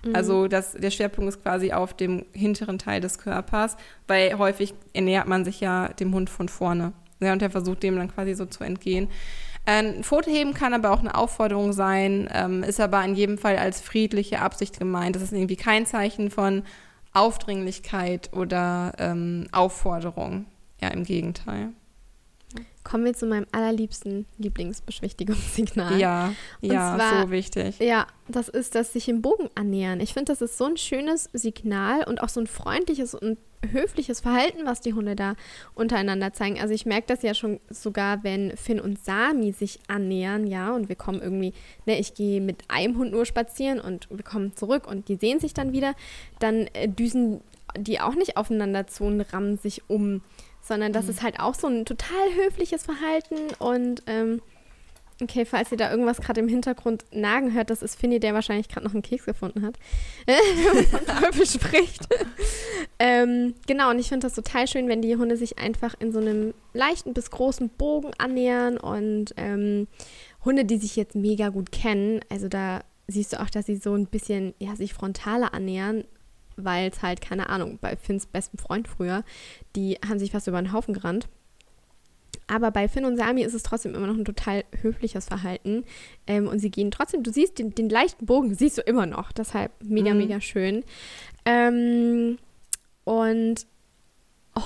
[0.09, 0.16] Mhm.
[0.16, 5.29] Also das, der Schwerpunkt ist quasi auf dem hinteren Teil des Körpers, weil häufig ernährt
[5.29, 6.92] man sich ja dem Hund von vorne.
[7.21, 9.09] Ja, und der versucht dem dann quasi so zu entgehen.
[9.66, 13.59] Ein Foto heben kann aber auch eine Aufforderung sein, ähm, ist aber in jedem Fall
[13.59, 15.14] als friedliche Absicht gemeint.
[15.14, 16.62] Das ist irgendwie kein Zeichen von
[17.12, 20.47] Aufdringlichkeit oder ähm, Aufforderung.
[20.81, 21.71] Ja, im Gegenteil.
[22.88, 25.98] Kommen wir zu meinem allerliebsten Lieblingsbeschwichtigungssignal.
[25.98, 27.79] Ja, Und ja, zwar- so wichtig.
[27.81, 30.01] Ja, das ist das sich im Bogen annähern.
[30.01, 33.38] Ich finde, das ist so ein schönes Signal und auch so ein freundliches und
[33.72, 35.35] höfliches Verhalten, was die Hunde da
[35.74, 36.61] untereinander zeigen.
[36.61, 40.88] Also ich merke das ja schon sogar, wenn Finn und Sami sich annähern, ja, und
[40.88, 41.53] wir kommen irgendwie,
[41.85, 45.40] ne, ich gehe mit einem Hund nur spazieren und wir kommen zurück und die sehen
[45.40, 45.94] sich dann wieder,
[46.38, 47.40] dann äh, düsen
[47.77, 50.22] die auch nicht aufeinander zu und rammen sich um,
[50.61, 54.40] sondern das ist halt auch so ein total höfliches Verhalten und ähm,
[55.21, 58.68] Okay, falls ihr da irgendwas gerade im Hintergrund nagen hört, das ist Finny, der wahrscheinlich
[58.68, 59.77] gerade noch einen Keks gefunden hat.
[60.27, 62.07] Wenn man von Teufel spricht.
[63.01, 66.21] ähm, genau, und ich finde das total schön, wenn die Hunde sich einfach in so
[66.21, 69.88] einem leichten bis großen Bogen annähern und ähm,
[70.44, 73.94] Hunde, die sich jetzt mega gut kennen, also da siehst du auch, dass sie so
[73.94, 76.05] ein bisschen, ja, sich frontaler annähern,
[76.64, 79.25] weil es halt, keine Ahnung, bei Finns besten Freund früher,
[79.77, 81.29] die haben sich fast über den Haufen gerannt.
[82.47, 85.85] Aber bei Finn und Sami ist es trotzdem immer noch ein total höfliches Verhalten.
[86.27, 89.33] Ähm, und sie gehen trotzdem, du siehst den, den leichten Bogen, siehst du immer noch.
[89.33, 90.18] Deshalb mega, Mhm.
[90.18, 90.83] mega schön.
[91.44, 92.38] Ähm,
[93.05, 93.66] und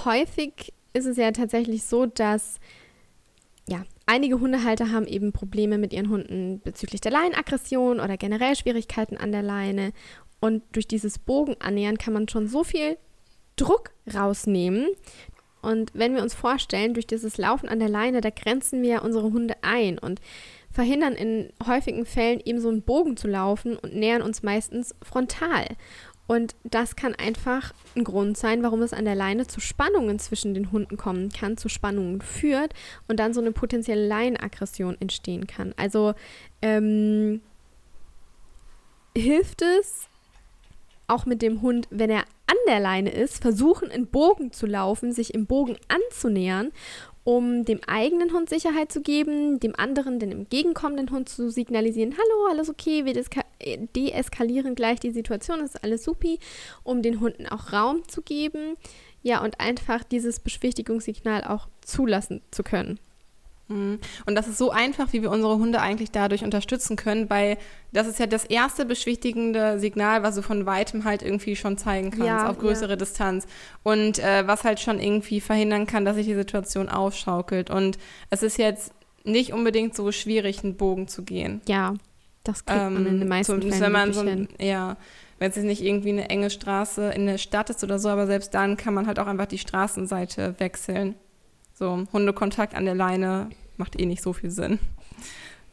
[0.05, 2.61] häufig ist es ja tatsächlich so, dass
[3.69, 9.17] ja, einige Hundehalter haben eben Probleme mit ihren Hunden bezüglich der Leinenaggression oder generell Schwierigkeiten
[9.17, 9.93] an der Leine.
[10.43, 12.99] Und durch dieses Bogenannähern kann man schon so viel
[13.55, 14.89] Druck rausnehmen.
[15.61, 19.33] Und wenn wir uns vorstellen, durch dieses Laufen an der Leine, da grenzen wir unsere
[19.33, 20.21] Hunde ein und
[20.73, 25.65] verhindern in häufigen Fällen eben so einen Bogen zu laufen und nähern uns meistens frontal.
[26.27, 30.55] Und das kann einfach ein Grund sein, warum es an der Leine zu Spannungen zwischen
[30.55, 32.75] den Hunden kommen kann, zu Spannungen führt
[33.07, 35.73] und dann so eine potenzielle Leinenaggression entstehen kann.
[35.77, 36.15] Also
[36.63, 37.43] ähm,
[39.17, 40.09] hilft es
[41.13, 45.13] auch mit dem Hund, wenn er an der Leine ist, versuchen, in Bogen zu laufen,
[45.13, 46.73] sich im Bogen anzunähern,
[47.25, 52.51] um dem eigenen Hund Sicherheit zu geben, dem anderen, den entgegenkommenden Hund zu signalisieren, hallo,
[52.51, 53.17] alles okay, wir
[53.61, 56.39] äh, deeskalieren gleich die Situation, ist alles supi,
[56.83, 58.77] um den Hunden auch Raum zu geben,
[59.23, 62.99] ja, und einfach dieses Beschwichtigungssignal auch zulassen zu können.
[63.73, 63.99] Mhm.
[64.27, 67.59] Und das ist so einfach, wie wir unsere Hunde eigentlich dadurch unterstützen können, weil
[67.93, 72.11] das ist ja das erste beschwichtigende Signal, was du von weitem halt irgendwie schon zeigen
[72.11, 73.47] kannst, Ja, auf größere Distanz.
[73.83, 77.71] Und äh, was halt schon irgendwie verhindern kann, dass sich die Situation aufschaukelt.
[77.71, 77.99] Und
[78.31, 78.93] es ist jetzt
[79.25, 81.61] nicht unbedingt so schwierig, einen Bogen zu gehen.
[81.69, 81.95] Ja,
[82.45, 84.97] das kriegt man in den meisten Fällen wenn man so ein, ja,
[85.39, 88.27] wenn es jetzt nicht irgendwie eine enge Straße in der Stadt ist oder so, aber
[88.27, 91.15] selbst dann kann man halt auch einfach die Straßenseite wechseln.
[91.75, 94.79] So, Hundekontakt an der Leine macht eh nicht so viel Sinn.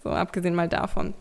[0.03, 1.13] So, abgesehen mal davon.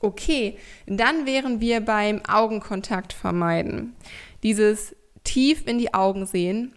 [0.00, 3.94] Okay, dann wären wir beim Augenkontakt vermeiden.
[4.42, 6.72] Dieses tief in die Augen sehen,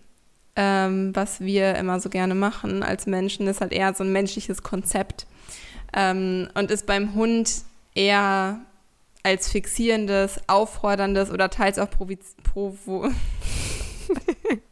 [0.55, 4.63] ähm, was wir immer so gerne machen als Menschen, ist halt eher so ein menschliches
[4.63, 5.27] Konzept
[5.93, 8.61] ähm, und ist beim Hund eher
[9.23, 13.09] als fixierendes, aufforderndes oder teils auch provo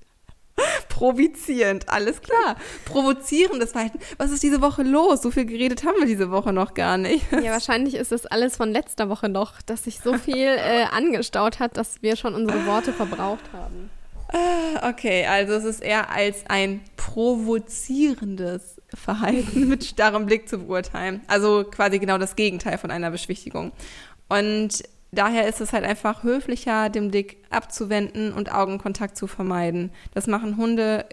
[0.98, 2.56] provozierend, alles klar.
[2.86, 4.00] Provozierendes Verhalten.
[4.18, 5.22] Was ist diese Woche los?
[5.22, 7.26] So viel geredet haben wir diese Woche noch gar nicht.
[7.32, 11.60] Ja, wahrscheinlich ist das alles von letzter Woche noch, dass sich so viel äh, angestaut
[11.60, 13.90] hat, dass wir schon unsere Worte verbraucht haben.
[14.84, 21.22] Okay, also es ist eher als ein provozierendes Verhalten mit starrem Blick zu beurteilen.
[21.28, 23.72] Also quasi genau das Gegenteil von einer Beschwichtigung.
[24.28, 29.92] Und daher ist es halt einfach höflicher, den Blick abzuwenden und Augenkontakt zu vermeiden.
[30.14, 31.06] Das machen Hunde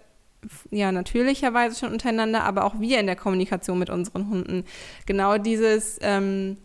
[0.71, 4.65] ja natürlicherweise schon untereinander, aber auch wir in der Kommunikation mit unseren Hunden.
[5.07, 6.59] Genau dieses ähm,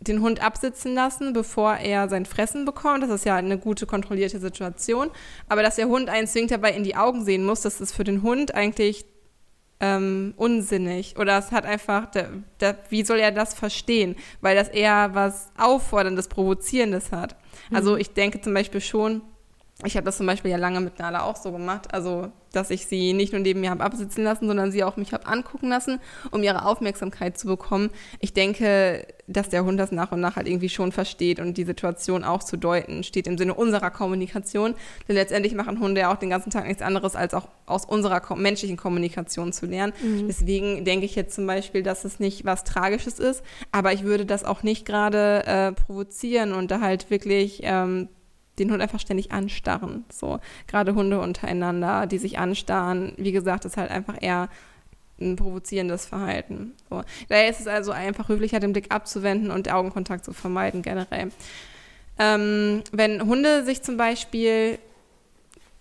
[0.00, 3.02] den Hund absitzen lassen, bevor er sein Fressen bekommt.
[3.02, 5.10] Das ist ja eine gute, kontrollierte Situation.
[5.48, 8.04] Aber dass der Hund einen zwingend dabei in die Augen sehen muss, das ist für
[8.04, 9.04] den Hund eigentlich
[9.80, 11.16] ähm, unsinnig.
[11.18, 12.28] Oder es hat einfach, der,
[12.60, 14.16] der, wie soll er das verstehen?
[14.40, 17.36] Weil das eher was Aufforderndes, Provozierendes hat.
[17.72, 19.22] Also ich denke zum Beispiel schon,
[19.84, 22.86] ich habe das zum Beispiel ja lange mit Nala auch so gemacht, also dass ich
[22.86, 26.00] sie nicht nur neben mir habe absitzen lassen, sondern sie auch mich habe angucken lassen,
[26.30, 27.90] um ihre Aufmerksamkeit zu bekommen.
[28.18, 31.64] Ich denke, dass der Hund das nach und nach halt irgendwie schon versteht und die
[31.64, 34.74] Situation auch zu deuten steht im Sinne unserer Kommunikation.
[35.06, 38.20] Denn letztendlich machen Hunde ja auch den ganzen Tag nichts anderes, als auch aus unserer
[38.34, 39.92] menschlichen Kommunikation zu lernen.
[40.02, 40.26] Mhm.
[40.26, 44.26] Deswegen denke ich jetzt zum Beispiel, dass es nicht was Tragisches ist, aber ich würde
[44.26, 48.08] das auch nicht gerade äh, provozieren und da halt wirklich ähm,
[48.58, 50.04] den Hund einfach ständig anstarren.
[50.10, 54.48] So, gerade Hunde untereinander, die sich anstarren, wie gesagt, ist halt einfach eher
[55.20, 56.72] ein provozierendes Verhalten.
[56.88, 57.02] So.
[57.28, 61.30] Daher ist es also einfach höflicher, den Blick abzuwenden und Augenkontakt zu vermeiden, generell.
[62.18, 64.78] Ähm, wenn Hunde sich zum Beispiel,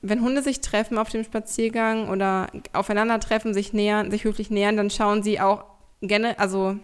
[0.01, 4.89] wenn Hunde sich treffen auf dem Spaziergang oder aufeinandertreffen, sich nähern, sich höflich nähern, dann
[4.89, 5.65] schauen sie auch
[6.01, 6.77] gerne, also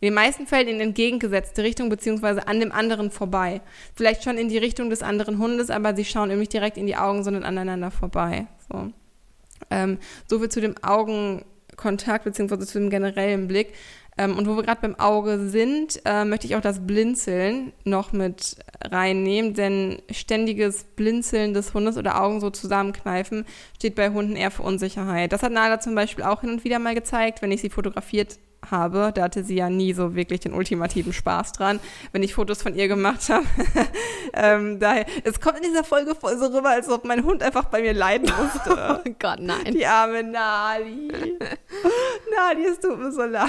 [0.00, 3.60] in den meisten Fällen in entgegengesetzte Richtung, beziehungsweise an dem anderen vorbei.
[3.94, 6.96] Vielleicht schon in die Richtung des anderen Hundes, aber sie schauen nämlich direkt in die
[6.96, 8.46] Augen, sondern aneinander vorbei.
[8.70, 8.92] So,
[9.70, 13.74] ähm, so viel zu dem Augenkontakt, beziehungsweise zu dem generellen Blick.
[14.18, 18.12] Ähm, und wo wir gerade beim Auge sind, äh, möchte ich auch das Blinzeln noch
[18.12, 24.50] mit reinnehmen, denn ständiges Blinzeln des Hundes oder Augen so zusammenkneifen steht bei Hunden eher
[24.50, 25.32] für Unsicherheit.
[25.32, 28.38] Das hat Nala zum Beispiel auch hin und wieder mal gezeigt, wenn ich sie fotografiert
[28.70, 29.12] habe.
[29.14, 31.80] Da hatte sie ja nie so wirklich den ultimativen Spaß dran,
[32.12, 33.46] wenn ich Fotos von ihr gemacht habe.
[34.34, 37.66] ähm, daher, es kommt in dieser Folge voll so rüber, als ob mein Hund einfach
[37.66, 39.00] bei mir leiden musste.
[39.04, 39.72] oh Gott, nein.
[39.72, 41.08] Die arme Nali.
[42.36, 43.48] Nali, es tut mir so leid.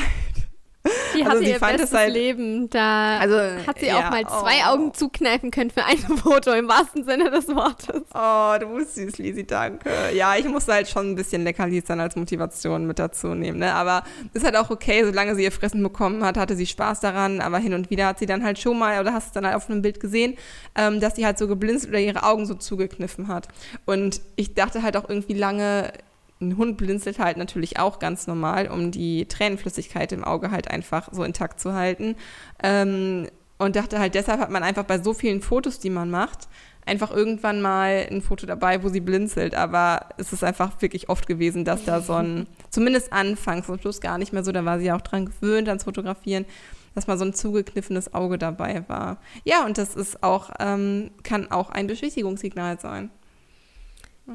[1.16, 2.70] Die also hatte ihr bestes halt, Leben.
[2.70, 4.74] Da also, hat sie ja, auch mal zwei oh.
[4.74, 8.04] Augen zukneifen können für ein Foto, im wahrsten Sinne des Wortes.
[8.14, 9.90] Oh, du bist süß, Lisi, danke.
[10.14, 13.60] Ja, ich musste halt schon ein bisschen Leckerlis dann als Motivation mit dazu nehmen.
[13.60, 13.74] Ne?
[13.74, 17.42] Aber ist halt auch okay, solange sie ihr Fressen bekommen hat, hatte sie Spaß daran.
[17.42, 19.46] Aber hin und wieder hat sie dann halt schon mal, oder hast du es dann
[19.46, 20.38] halt auf einem Bild gesehen,
[20.76, 23.48] ähm, dass sie halt so geblinzelt oder ihre Augen so zugekniffen hat.
[23.86, 25.92] Und ich dachte halt auch irgendwie lange,
[26.42, 31.10] ein Hund blinzelt halt natürlich auch ganz normal, um die Tränenflüssigkeit im Auge halt einfach
[31.12, 32.16] so intakt zu halten.
[32.64, 36.48] Ähm, und dachte halt, deshalb hat man einfach bei so vielen Fotos, die man macht,
[36.86, 39.54] einfach irgendwann mal ein Foto dabei, wo sie blinzelt.
[39.54, 44.00] Aber es ist einfach wirklich oft gewesen, dass da so ein, zumindest anfangs, und plus
[44.00, 46.46] gar nicht mehr so, da war sie ja auch dran gewöhnt ans Fotografieren,
[46.96, 49.18] dass mal so ein zugekniffenes Auge dabei war.
[49.44, 53.12] Ja, und das ist auch, ähm, kann auch ein Beschwichtigungssignal sein.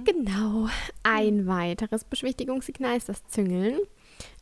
[0.03, 0.69] Genau.
[1.05, 3.79] Ein weiteres Beschwichtigungssignal ist das Züngeln.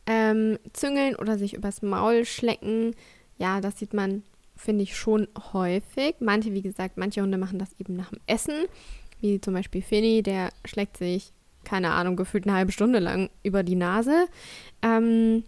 [0.05, 2.95] Ähm, züngeln oder sich übers Maul schlecken,
[3.37, 4.23] ja, das sieht man,
[4.55, 6.15] finde ich, schon häufig.
[6.19, 8.65] Manche, wie gesagt, manche Hunde machen das eben nach dem Essen,
[9.21, 11.31] wie zum Beispiel Finny, der schlägt sich,
[11.63, 14.27] keine Ahnung, gefühlt eine halbe Stunde lang über die Nase.
[14.81, 15.43] Ähm,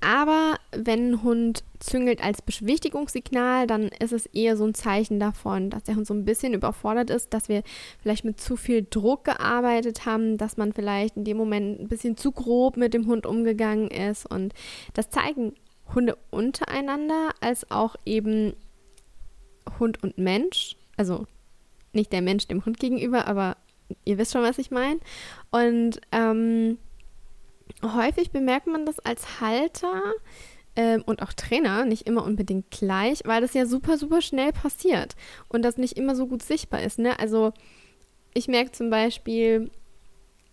[0.00, 5.70] aber wenn ein Hund züngelt als Beschwichtigungssignal, dann ist es eher so ein Zeichen davon,
[5.70, 7.62] dass der Hund so ein bisschen überfordert ist, dass wir
[8.00, 12.16] vielleicht mit zu viel Druck gearbeitet haben, dass man vielleicht in dem Moment ein bisschen
[12.16, 14.26] zu grob mit dem Hund umgegangen ist.
[14.26, 14.54] Und
[14.94, 15.54] das zeigen
[15.94, 18.54] Hunde untereinander als auch eben
[19.78, 20.76] Hund und Mensch.
[20.96, 21.26] Also
[21.92, 23.56] nicht der Mensch dem Hund gegenüber, aber
[24.04, 25.00] ihr wisst schon, was ich meine.
[25.50, 26.78] Und ähm,
[27.82, 30.02] häufig bemerkt man das als Halter
[30.76, 35.16] ähm, und auch Trainer nicht immer unbedingt gleich, weil das ja super, super schnell passiert
[35.48, 36.98] und das nicht immer so gut sichtbar ist.
[36.98, 37.18] Ne?
[37.18, 37.52] Also
[38.34, 39.70] ich merke zum Beispiel,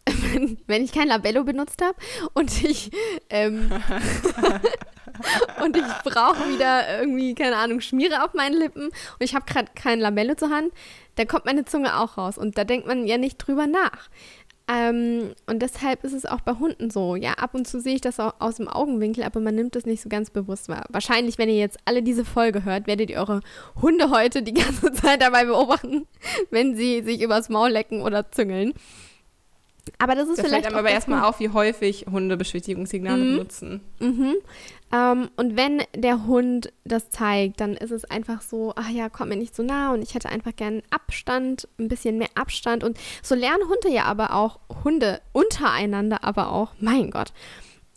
[0.06, 1.98] wenn, wenn ich kein Labello benutzt habe
[2.34, 2.92] und ich
[3.30, 3.72] ähm,
[5.64, 9.72] und ich brauche wieder irgendwie, keine Ahnung, Schmiere auf meinen Lippen und ich habe gerade
[9.76, 10.74] kein Labello zur Hand,
[11.16, 14.10] dann kommt meine Zunge auch raus und da denkt man ja nicht drüber nach.
[14.68, 17.16] Ähm, und deshalb ist es auch bei Hunden so.
[17.16, 19.86] Ja, ab und zu sehe ich das auch aus dem Augenwinkel, aber man nimmt es
[19.86, 20.86] nicht so ganz bewusst wahr.
[20.90, 23.42] Wahrscheinlich, wenn ihr jetzt alle diese Folge hört, werdet ihr eure
[23.82, 26.08] Hunde heute die ganze Zeit dabei beobachten,
[26.50, 28.74] wenn sie sich übers Maul lecken oder züngeln.
[30.00, 30.66] Aber das ist das vielleicht.
[30.66, 33.32] Fällt aber erstmal auf, wie häufig Hunde Beschwichtigungssignale mhm.
[33.34, 33.82] benutzen.
[34.00, 34.36] Mhm.
[34.94, 39.30] Ähm, und wenn der Hund das zeigt, dann ist es einfach so, ach ja, komm
[39.30, 42.84] mir nicht so nah und ich hätte einfach gern Abstand, ein bisschen mehr Abstand.
[42.84, 47.32] Und so lernen Hunde ja aber auch, Hunde untereinander aber auch, mein Gott,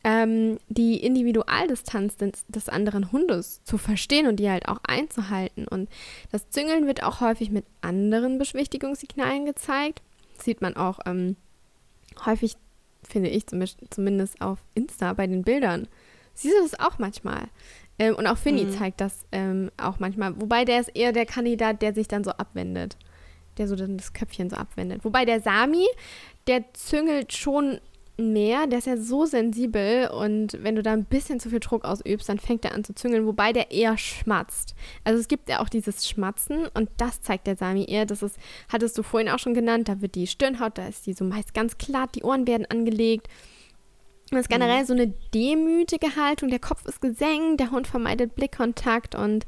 [0.04, 5.66] ähm, die Individualdistanz des, des anderen Hundes zu verstehen und die halt auch einzuhalten.
[5.66, 5.88] Und
[6.32, 10.02] das Züngeln wird auch häufig mit anderen Beschwichtigungssignalen gezeigt.
[10.36, 11.36] Das sieht man auch ähm,
[12.26, 12.56] häufig,
[13.02, 15.88] finde ich zumindest auf Insta bei den Bildern
[16.38, 17.48] Siehst du das auch manchmal?
[17.98, 18.70] Ähm, und auch Finny mhm.
[18.70, 20.40] zeigt das ähm, auch manchmal.
[20.40, 22.96] Wobei der ist eher der Kandidat, der sich dann so abwendet.
[23.56, 25.04] Der so dann das Köpfchen so abwendet.
[25.04, 25.84] Wobei der Sami,
[26.46, 27.80] der züngelt schon
[28.18, 31.84] mehr, der ist ja so sensibel und wenn du da ein bisschen zu viel Druck
[31.84, 34.74] ausübst, dann fängt er an zu züngeln, wobei der eher schmatzt.
[35.04, 38.06] Also es gibt ja auch dieses Schmatzen und das zeigt der Sami eher.
[38.06, 38.36] Das ist,
[38.68, 41.54] hattest du vorhin auch schon genannt, da wird die Stirnhaut, da ist die so meist
[41.54, 43.28] ganz glatt, die Ohren werden angelegt.
[44.30, 49.14] Das ist generell so eine demütige Haltung, der Kopf ist gesenkt, der Hund vermeidet Blickkontakt
[49.14, 49.46] und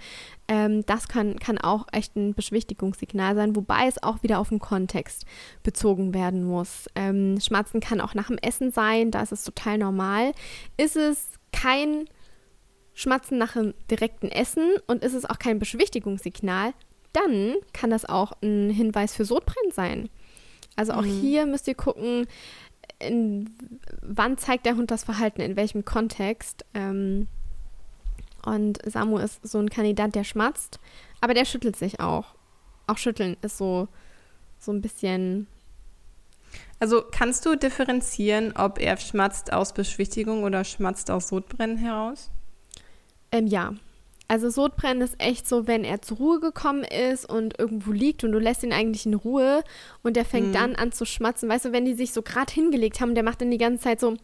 [0.51, 4.59] ähm, das kann, kann auch echt ein Beschwichtigungssignal sein, wobei es auch wieder auf den
[4.59, 5.25] Kontext
[5.63, 6.89] bezogen werden muss.
[6.97, 10.33] Ähm, Schmatzen kann auch nach dem Essen sein, da ist es total normal.
[10.77, 12.07] Ist es kein
[12.95, 16.73] Schmatzen nach dem direkten Essen und ist es auch kein Beschwichtigungssignal,
[17.13, 20.09] dann kann das auch ein Hinweis für Sodbrennen sein.
[20.75, 21.21] Also auch mhm.
[21.21, 22.27] hier müsst ihr gucken,
[22.99, 23.51] in,
[24.03, 26.65] wann zeigt der Hund das Verhalten, in welchem Kontext.
[26.75, 27.29] Ähm,
[28.45, 30.81] und Samu ist so ein Kandidat, der schmatzt,
[31.21, 32.35] aber der schüttelt sich auch.
[32.87, 33.89] Auch schütteln ist so,
[34.59, 35.47] so ein bisschen.
[36.79, 42.31] Also kannst du differenzieren, ob er schmatzt aus Beschwichtigung oder schmatzt aus Sodbrennen heraus?
[43.33, 43.75] Ähm, ja.
[44.29, 48.31] Also Sodbrennen ist echt so, wenn er zur Ruhe gekommen ist und irgendwo liegt und
[48.31, 49.65] du lässt ihn eigentlich in Ruhe
[50.03, 50.53] und der fängt mhm.
[50.53, 51.49] dann an zu schmatzen.
[51.49, 53.99] Weißt du, wenn die sich so gerade hingelegt haben, der macht dann die ganze Zeit
[53.99, 54.17] so.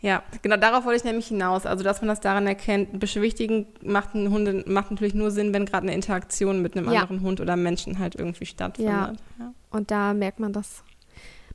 [0.00, 1.66] Ja, genau darauf wollte ich nämlich hinaus.
[1.66, 5.66] Also, dass man das daran erkennt, beschwichtigen macht, ein Hunde, macht natürlich nur Sinn, wenn
[5.66, 7.00] gerade eine Interaktion mit einem ja.
[7.00, 8.94] anderen Hund oder Menschen halt irgendwie stattfindet.
[8.94, 9.12] Ja.
[9.38, 9.52] ja.
[9.70, 10.84] Und da merkt man das,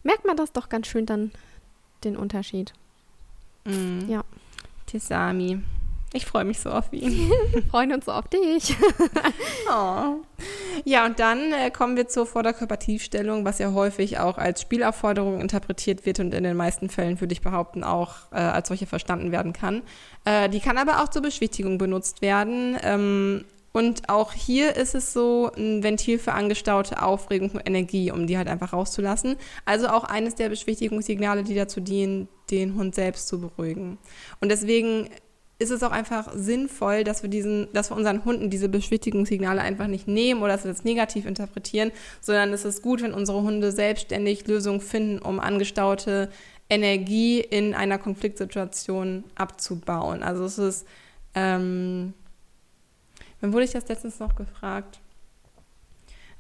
[0.04, 1.32] merkt man das doch ganz schön dann,
[2.04, 2.74] den Unterschied.
[3.66, 4.06] Mhm.
[4.10, 4.26] Ja.
[4.88, 5.62] Tisami.
[6.16, 7.32] Ich freue mich so auf ihn.
[7.52, 8.78] Wir freuen uns so auf dich.
[9.68, 10.18] oh.
[10.86, 16.06] Ja, und dann äh, kommen wir zur Vorderkörpertiefstellung, was ja häufig auch als Spielaufforderung interpretiert
[16.06, 19.54] wird und in den meisten Fällen, würde ich behaupten, auch äh, als solche verstanden werden
[19.54, 19.82] kann.
[20.26, 22.78] Äh, die kann aber auch zur Beschwichtigung benutzt werden.
[22.84, 28.28] Ähm, und auch hier ist es so ein Ventil für angestaute Aufregung und Energie, um
[28.28, 29.36] die halt einfach rauszulassen.
[29.66, 33.98] Also auch eines der Beschwichtigungssignale, die dazu dienen, den Hund selbst zu beruhigen.
[34.42, 35.10] Und deswegen
[35.64, 39.88] ist es auch einfach sinnvoll, dass wir diesen, dass wir unseren Hunden diese Beschwichtigungssignale einfach
[39.88, 43.72] nicht nehmen oder dass wir das negativ interpretieren, sondern es ist gut, wenn unsere Hunde
[43.72, 46.30] selbstständig Lösungen finden, um angestaute
[46.70, 50.22] Energie in einer Konfliktsituation abzubauen.
[50.22, 50.88] Also es ist,
[51.34, 52.14] ähm,
[53.42, 55.00] wann wurde ich das letztens noch gefragt?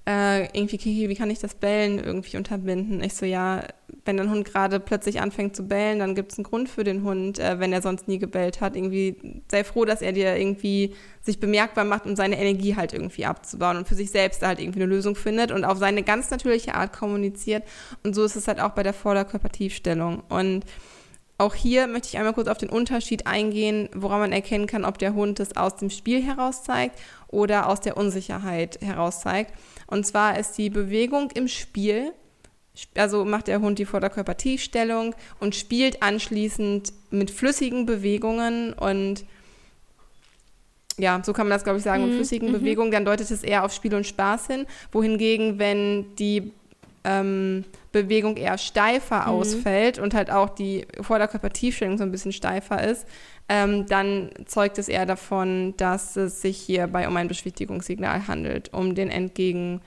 [0.06, 3.02] Äh, irgendwie, Kiki, wie kann ich das Bellen irgendwie unterbinden?
[3.02, 3.64] Ich so, ja,
[4.04, 7.04] wenn dein Hund gerade plötzlich anfängt zu bellen, dann gibt es einen Grund für den
[7.04, 8.76] Hund, äh, wenn er sonst nie gebellt hat.
[8.76, 9.16] Irgendwie
[9.50, 13.78] sei froh, dass er dir irgendwie sich bemerkbar macht, um seine Energie halt irgendwie abzubauen
[13.78, 16.92] und für sich selbst halt irgendwie eine Lösung findet und auf seine ganz natürliche Art
[16.92, 17.64] kommuniziert.
[18.04, 20.22] Und so ist es halt auch bei der Vorderkörpertiefstellung.
[20.28, 20.66] Und
[21.38, 24.98] auch hier möchte ich einmal kurz auf den Unterschied eingehen, woran man erkennen kann, ob
[24.98, 29.54] der Hund es aus dem Spiel heraus zeigt oder aus der Unsicherheit heraus zeigt.
[29.88, 32.12] Und zwar ist die Bewegung im Spiel,
[32.96, 39.26] also macht der Hund die Vorderkörpertiefstellung und spielt anschließend mit flüssigen Bewegungen und
[40.98, 42.18] ja, so kann man das, glaube ich, sagen, mit mhm.
[42.18, 42.54] flüssigen mhm.
[42.54, 44.66] Bewegungen, dann deutet es eher auf Spiel und Spaß hin.
[44.92, 46.52] Wohingegen, wenn die
[47.04, 49.34] ähm, Bewegung eher steifer mhm.
[49.34, 53.08] ausfällt und halt auch die Vorderkörpertiefstellung so ein bisschen steifer ist,
[53.50, 58.96] ähm, dann zeugt es eher davon, dass es sich hierbei um ein Beschwichtigungssignal handelt, um
[58.96, 59.82] den entgegen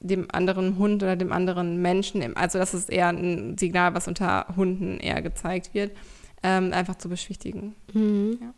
[0.00, 4.46] dem anderen Hund oder dem anderen Menschen, also das ist eher ein Signal, was unter
[4.54, 5.96] Hunden eher gezeigt wird,
[6.42, 7.74] ähm, einfach zu beschwichtigen.
[7.94, 8.38] Mhm.
[8.40, 8.54] Ja.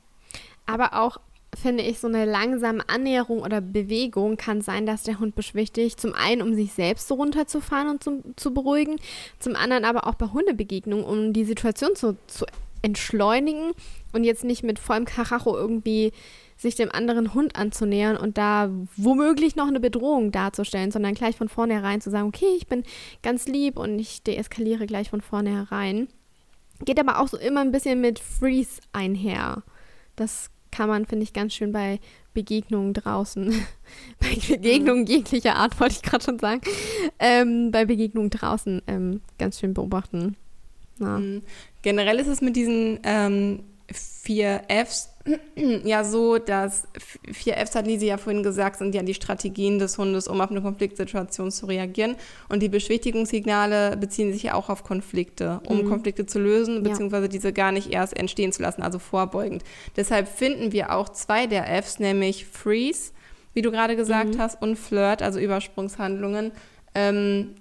[0.66, 1.18] Aber auch
[1.54, 5.98] finde ich, so eine langsame Annäherung oder Bewegung kann sein, dass der Hund beschwichtigt.
[6.00, 8.96] Zum einen, um sich selbst so runterzufahren und zu, zu beruhigen.
[9.38, 12.44] Zum anderen aber auch bei Hundebegegnungen, um die Situation zu, zu
[12.82, 13.72] entschleunigen
[14.12, 16.12] und jetzt nicht mit vollem Karacho irgendwie
[16.56, 21.48] sich dem anderen Hund anzunähern und da womöglich noch eine Bedrohung darzustellen, sondern gleich von
[21.48, 22.82] vornherein zu sagen, okay, ich bin
[23.22, 26.08] ganz lieb und ich deeskaliere gleich von vornherein.
[26.84, 29.62] Geht aber auch so immer ein bisschen mit Freeze einher.
[30.14, 32.00] Das kann man, finde ich, ganz schön bei
[32.34, 33.50] Begegnungen draußen,
[34.18, 35.08] bei Begegnungen mhm.
[35.08, 36.60] jeglicher Art, wollte ich gerade schon sagen,
[37.18, 40.36] ähm, bei Begegnungen draußen ähm, ganz schön beobachten.
[40.98, 41.20] Ja.
[41.86, 43.60] Generell ist es mit diesen ähm,
[43.92, 45.08] vier Fs
[45.84, 46.88] ja so, dass
[47.32, 50.50] vier Fs hat Lisi ja vorhin gesagt, sind ja die Strategien des Hundes, um auf
[50.50, 52.16] eine Konfliktsituation zu reagieren.
[52.48, 55.88] Und die Beschwichtigungssignale beziehen sich ja auch auf Konflikte, um mhm.
[55.88, 57.30] Konflikte zu lösen, beziehungsweise ja.
[57.30, 59.62] diese gar nicht erst entstehen zu lassen, also vorbeugend.
[59.94, 63.12] Deshalb finden wir auch zwei der Fs, nämlich Freeze,
[63.54, 64.38] wie du gerade gesagt mhm.
[64.40, 66.50] hast, und Flirt, also Übersprungshandlungen,
[66.96, 67.54] ähm,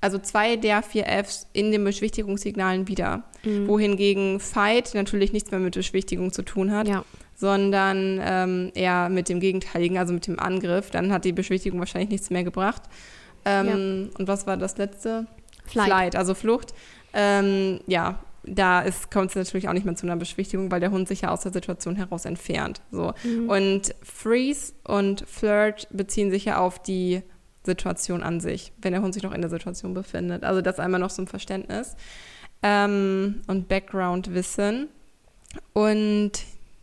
[0.00, 3.24] also zwei der vier Fs in den Beschwichtigungssignalen wieder.
[3.44, 3.66] Mhm.
[3.68, 7.04] Wohingegen Fight natürlich nichts mehr mit Beschwichtigung zu tun hat, ja.
[7.34, 10.90] sondern ähm, eher mit dem Gegenteiligen, also mit dem Angriff.
[10.90, 12.82] Dann hat die Beschwichtigung wahrscheinlich nichts mehr gebracht.
[13.44, 14.18] Ähm, ja.
[14.18, 15.26] Und was war das letzte?
[15.66, 15.86] Flight.
[15.86, 16.74] Flight, also Flucht.
[17.12, 21.08] ähm, ja, da kommt es natürlich auch nicht mehr zu einer Beschwichtigung, weil der Hund
[21.08, 22.80] sich ja aus der Situation heraus entfernt.
[22.92, 23.12] So.
[23.24, 23.48] Mhm.
[23.48, 27.22] Und Freeze und Flirt beziehen sich ja auf die
[27.66, 30.44] Situation an sich, wenn der Hund sich noch in der Situation befindet.
[30.44, 31.96] Also das einmal noch zum Verständnis
[32.62, 34.88] ähm, und Background-Wissen.
[35.72, 36.32] Und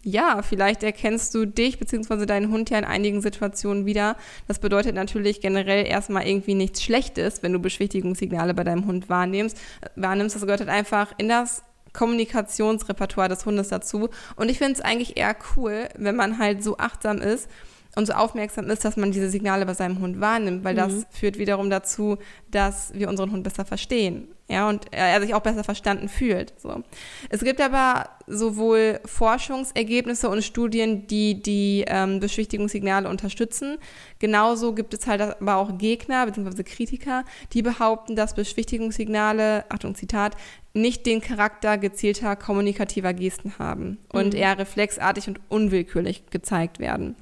[0.03, 2.25] ja, vielleicht erkennst du dich bzw.
[2.25, 4.17] deinen Hund ja in einigen Situationen wieder.
[4.47, 9.57] Das bedeutet natürlich generell erstmal irgendwie nichts Schlechtes, wenn du Beschwichtigungssignale bei deinem Hund wahrnimmst.
[9.95, 10.35] wahrnimmst.
[10.35, 11.63] Das gehört halt einfach in das
[11.93, 14.09] Kommunikationsrepertoire des Hundes dazu.
[14.35, 17.47] Und ich finde es eigentlich eher cool, wenn man halt so achtsam ist
[17.95, 20.77] und so aufmerksam ist, dass man diese Signale bei seinem Hund wahrnimmt, weil mhm.
[20.77, 22.17] das führt wiederum dazu,
[22.49, 24.27] dass wir unseren Hund besser verstehen.
[24.49, 26.53] Ja, und er sich auch besser verstanden fühlt.
[26.59, 26.83] So.
[27.29, 33.77] Es gibt aber sowohl Forschungsergebnisse und Studien, die die ähm, Beschwichtigungssignale unterstützen.
[34.19, 36.63] Genauso gibt es halt aber auch Gegner bzw.
[36.63, 37.23] Kritiker,
[37.53, 40.35] die behaupten, dass Beschwichtigungssignale, Achtung Zitat,
[40.73, 44.39] nicht den Charakter gezielter kommunikativer Gesten haben und mhm.
[44.39, 47.15] eher reflexartig und unwillkürlich gezeigt werden.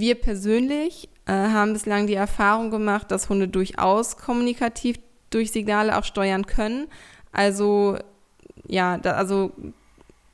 [0.00, 4.98] Wir persönlich äh, haben bislang die Erfahrung gemacht, dass Hunde durchaus kommunikativ
[5.30, 6.86] durch Signale auch steuern können.
[7.32, 7.98] Also
[8.66, 9.52] ja, da, also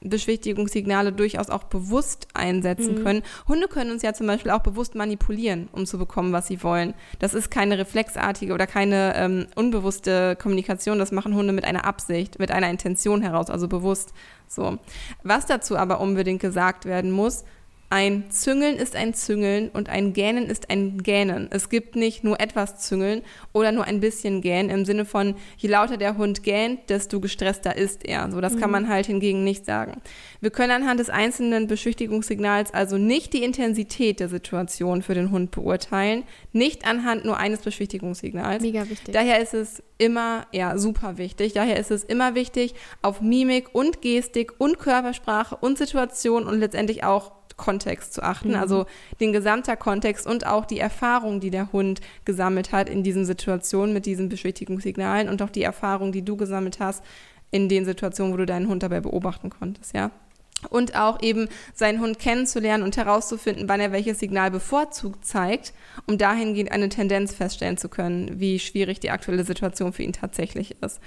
[0.03, 3.05] Beschwichtigungssignale durchaus auch bewusst einsetzen mhm.
[3.05, 3.23] können.
[3.49, 6.95] Hunde können uns ja zum Beispiel auch bewusst manipulieren, um zu bekommen, was sie wollen.
[7.19, 10.99] Das ist keine reflexartige oder keine ähm, unbewusste Kommunikation.
[10.99, 14.15] Das machen Hunde mit einer Absicht, mit einer Intention heraus, also bewusst.
[14.49, 14.79] So.
[15.23, 17.45] Was dazu aber unbedingt gesagt werden muss,
[17.93, 21.49] ein Züngeln ist ein Züngeln und ein Gähnen ist ein Gähnen.
[21.51, 23.23] Es gibt nicht nur etwas Züngeln
[23.53, 27.77] oder nur ein bisschen Gähnen im Sinne von, je lauter der Hund gähnt, desto gestresster
[27.77, 28.31] ist er.
[28.31, 28.61] So, das mhm.
[28.61, 30.01] kann man halt hingegen nicht sagen.
[30.41, 35.51] Wir können anhand des einzelnen Beschwichtigungssignals also nicht die Intensität der Situation für den Hund
[35.51, 36.23] beurteilen,
[36.53, 38.63] nicht anhand nur eines Beschwichtigungssignals.
[38.63, 39.13] Mega wichtig.
[39.13, 41.55] Daher ist es immer, ja, super wichtig.
[41.55, 47.03] Daher ist es immer wichtig, auf Mimik und Gestik und Körpersprache und Situation und letztendlich
[47.03, 48.55] auch Kontext zu achten, mhm.
[48.57, 48.87] also
[49.21, 53.93] den gesamter Kontext und auch die Erfahrung, die der Hund gesammelt hat in diesen Situationen
[53.93, 57.05] mit diesen Beschwichtigungssignalen und auch die Erfahrung, die du gesammelt hast
[57.51, 60.11] in den Situationen, wo du deinen Hund dabei beobachten konntest, ja.
[60.69, 65.73] Und auch eben seinen Hund kennenzulernen und herauszufinden, wann er welches Signal bevorzugt zeigt,
[66.07, 70.77] um dahingehend eine Tendenz feststellen zu können, wie schwierig die aktuelle Situation für ihn tatsächlich
[70.83, 71.01] ist.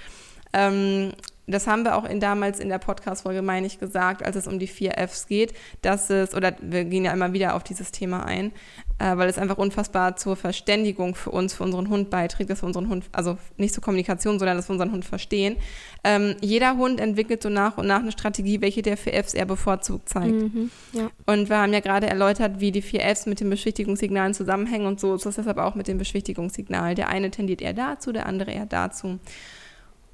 [1.46, 4.58] Das haben wir auch in, damals in der Podcast-Folge, meine ich, gesagt, als es um
[4.58, 8.24] die vier Fs geht, dass es, oder wir gehen ja immer wieder auf dieses Thema
[8.24, 8.52] ein,
[8.98, 12.66] äh, weil es einfach unfassbar zur Verständigung für uns, für unseren Hund beiträgt, dass wir
[12.66, 15.56] unseren Hund, also nicht zur Kommunikation, sondern dass wir unseren Hund verstehen.
[16.02, 19.44] Ähm, jeder Hund entwickelt so nach und nach eine Strategie, welche der vier Fs er
[19.44, 20.32] bevorzugt zeigt.
[20.32, 21.10] Mhm, ja.
[21.26, 24.98] Und wir haben ja gerade erläutert, wie die vier Fs mit den Beschwichtigungssignalen zusammenhängen und
[25.00, 26.94] so ist es deshalb auch mit dem Beschwichtigungssignal.
[26.94, 29.18] Der eine tendiert eher dazu, der andere eher dazu.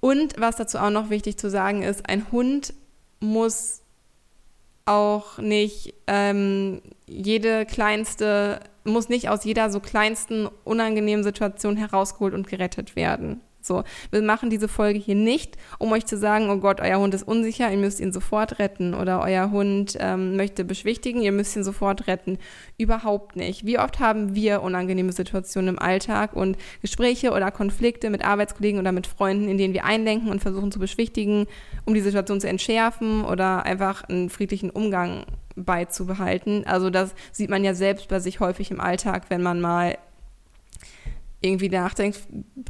[0.01, 2.73] Und was dazu auch noch wichtig zu sagen ist, ein Hund
[3.21, 3.83] muss
[4.87, 12.49] auch nicht ähm, jede kleinste, muss nicht aus jeder so kleinsten unangenehmen Situation herausgeholt und
[12.49, 13.41] gerettet werden.
[13.71, 17.15] So, wir machen diese Folge hier nicht, um euch zu sagen, oh Gott, euer Hund
[17.15, 21.55] ist unsicher, ihr müsst ihn sofort retten oder euer Hund ähm, möchte beschwichtigen, ihr müsst
[21.55, 22.39] ihn sofort retten.
[22.79, 23.67] Überhaupt nicht.
[23.67, 28.91] Wie oft haben wir unangenehme Situationen im Alltag und Gespräche oder Konflikte mit Arbeitskollegen oder
[28.91, 31.47] mit Freunden, in denen wir einlenken und versuchen zu beschwichtigen,
[31.85, 36.67] um die Situation zu entschärfen oder einfach einen friedlichen Umgang beizubehalten.
[36.67, 39.97] Also das sieht man ja selbst bei sich häufig im Alltag, wenn man mal
[41.41, 42.21] irgendwie nachdenkt,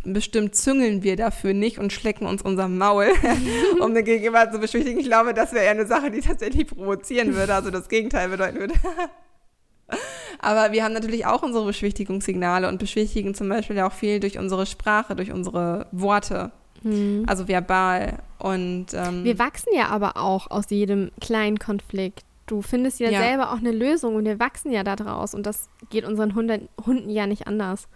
[0.04, 3.08] bestimmt züngeln wir dafür nicht und schlecken uns unser Maul,
[3.80, 5.00] um den Gegenüber zu beschwichtigen.
[5.00, 8.60] Ich glaube, das wäre eher eine Sache, die tatsächlich provozieren würde, also das Gegenteil bedeuten
[8.60, 8.74] würde.
[10.38, 14.38] Aber wir haben natürlich auch unsere Beschwichtigungssignale und beschwichtigen zum Beispiel ja auch viel durch
[14.38, 16.52] unsere Sprache, durch unsere Worte.
[16.82, 17.24] Mhm.
[17.26, 18.20] Also verbal.
[18.38, 22.24] Und ähm, wir wachsen ja aber auch aus jedem kleinen Konflikt.
[22.46, 25.68] Du findest ja, ja, selber auch eine Lösung und wir wachsen ja daraus und das
[25.90, 27.88] geht unseren Hunden, Hunden ja nicht anders.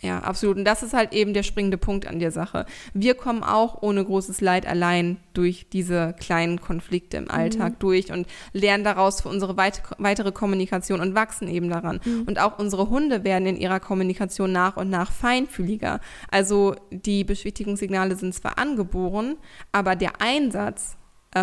[0.00, 0.56] Ja, absolut.
[0.58, 2.66] Und das ist halt eben der springende Punkt an der Sache.
[2.94, 7.78] Wir kommen auch ohne großes Leid allein durch diese kleinen Konflikte im Alltag mhm.
[7.80, 12.00] durch und lernen daraus für unsere weit weitere Kommunikation und wachsen eben daran.
[12.04, 12.22] Mhm.
[12.28, 16.00] Und auch unsere Hunde werden in ihrer Kommunikation nach und nach feinfühliger.
[16.30, 19.36] Also die Beschwichtigungssignale sind zwar angeboren,
[19.72, 20.96] aber der Einsatz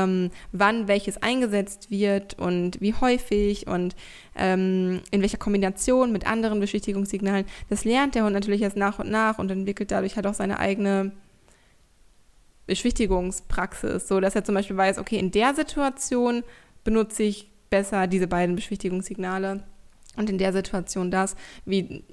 [0.03, 3.95] ähm, wann welches eingesetzt wird und wie häufig und
[4.35, 7.45] ähm, in welcher Kombination mit anderen Beschwichtigungssignalen.
[7.69, 10.59] Das lernt der Hund natürlich erst nach und nach und entwickelt dadurch halt auch seine
[10.59, 11.11] eigene
[12.67, 16.43] Beschwichtigungspraxis, so dass er zum Beispiel weiß, okay, in der Situation
[16.83, 19.63] benutze ich besser diese beiden Beschwichtigungssignale
[20.17, 21.35] und in der Situation das,
[21.65, 22.03] wie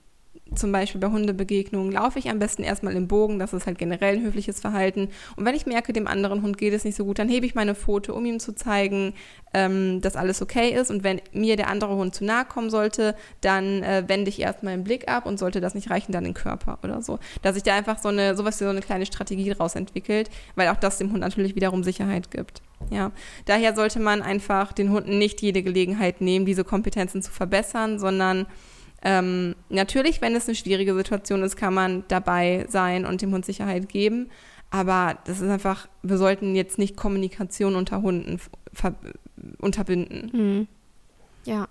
[0.55, 4.17] zum Beispiel bei Hundebegegnungen laufe ich am besten erstmal im Bogen, das ist halt generell
[4.17, 5.09] ein höfliches Verhalten.
[5.37, 7.55] Und wenn ich merke, dem anderen Hund geht es nicht so gut, dann hebe ich
[7.55, 9.15] meine Pfote, um ihm zu zeigen,
[9.55, 10.91] ähm, dass alles okay ist.
[10.91, 14.77] Und wenn mir der andere Hund zu nahe kommen sollte, dann äh, wende ich erstmal
[14.77, 17.19] den Blick ab und sollte das nicht reichen, dann den Körper oder so.
[17.43, 20.69] Dass sich da einfach so eine, sowas wie so eine kleine Strategie draus entwickelt, weil
[20.69, 22.63] auch das dem Hund natürlich wiederum Sicherheit gibt.
[22.91, 23.13] Ja,
[23.45, 28.47] daher sollte man einfach den Hunden nicht jede Gelegenheit nehmen, diese Kompetenzen zu verbessern, sondern
[29.03, 33.45] ähm, natürlich, wenn es eine schwierige Situation ist, kann man dabei sein und dem Hund
[33.45, 34.31] Sicherheit geben.
[34.71, 38.41] Aber das ist einfach, wir sollten jetzt nicht Kommunikation unter Hunden
[39.59, 40.33] unterbinden.
[40.33, 40.69] Hm.
[41.45, 41.69] Ja.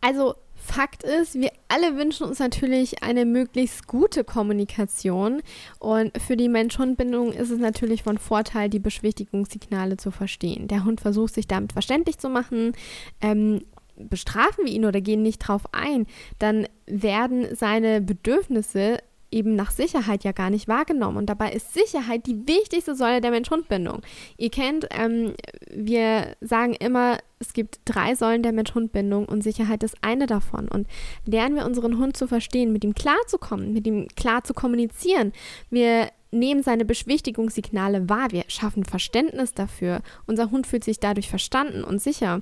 [0.00, 5.40] Also Fakt ist, wir alle wünschen uns natürlich eine möglichst gute Kommunikation.
[5.78, 10.68] Und für die Mensch-Hund-Bindung ist es natürlich von Vorteil, die Beschwichtigungssignale zu verstehen.
[10.68, 12.72] Der Hund versucht sich damit verständlich zu machen.
[13.22, 13.62] Ähm,
[13.98, 16.06] bestrafen wir ihn oder gehen nicht drauf ein,
[16.38, 18.98] dann werden seine Bedürfnisse
[19.30, 21.18] eben nach Sicherheit ja gar nicht wahrgenommen.
[21.18, 24.00] Und dabei ist Sicherheit die wichtigste Säule der Mensch-Hund-Bindung.
[24.36, 25.34] Ihr kennt, ähm,
[25.70, 30.68] wir sagen immer, es gibt drei Säulen der Mensch-Hund-Bindung und Sicherheit ist eine davon.
[30.68, 30.86] Und
[31.26, 35.32] lernen wir unseren Hund zu verstehen, mit ihm klarzukommen, mit ihm klar zu kommunizieren.
[35.70, 40.00] Wir nehmen seine Beschwichtigungssignale wahr, wir schaffen Verständnis dafür.
[40.26, 42.40] Unser Hund fühlt sich dadurch verstanden und sicher.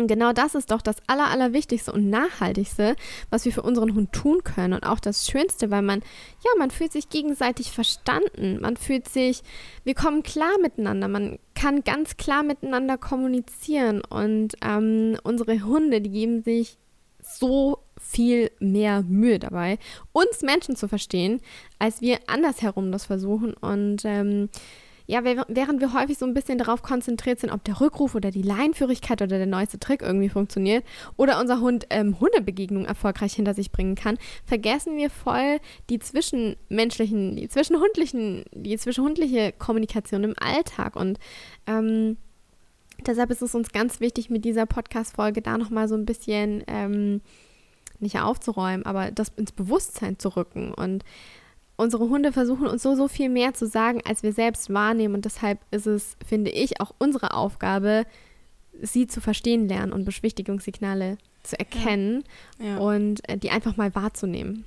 [0.00, 2.96] Und genau das ist doch das Aller, Allerwichtigste und Nachhaltigste,
[3.28, 4.72] was wir für unseren Hund tun können.
[4.72, 6.00] Und auch das Schönste, weil man,
[6.44, 8.58] ja, man fühlt sich gegenseitig verstanden.
[8.60, 9.42] Man fühlt sich,
[9.84, 11.08] wir kommen klar miteinander.
[11.08, 14.00] Man kann ganz klar miteinander kommunizieren.
[14.00, 16.78] Und ähm, unsere Hunde, die geben sich
[17.22, 19.78] so viel mehr Mühe dabei,
[20.12, 21.40] uns Menschen zu verstehen,
[21.78, 23.52] als wir andersherum das versuchen.
[23.52, 24.48] Und ähm,
[25.10, 28.42] ja, während wir häufig so ein bisschen darauf konzentriert sind, ob der Rückruf oder die
[28.42, 30.84] Leinführigkeit oder der neueste Trick irgendwie funktioniert
[31.16, 35.58] oder unser Hund ähm, Hundebegegnungen erfolgreich hinter sich bringen kann, vergessen wir voll
[35.88, 40.94] die zwischenmenschlichen, die zwischenhundlichen, die zwischenhundliche Kommunikation im Alltag.
[40.94, 41.18] Und
[41.66, 42.16] ähm,
[43.04, 47.20] deshalb ist es uns ganz wichtig, mit dieser Podcast-Folge da nochmal so ein bisschen ähm,
[47.98, 50.72] nicht aufzuräumen, aber das ins Bewusstsein zu rücken.
[50.72, 51.02] Und
[51.80, 55.14] unsere Hunde versuchen uns so, so viel mehr zu sagen, als wir selbst wahrnehmen.
[55.14, 58.04] Und deshalb ist es, finde ich, auch unsere Aufgabe,
[58.80, 62.24] sie zu verstehen lernen und Beschwichtigungssignale zu erkennen
[62.58, 62.66] ja.
[62.66, 62.78] Ja.
[62.78, 64.64] und äh, die einfach mal wahrzunehmen.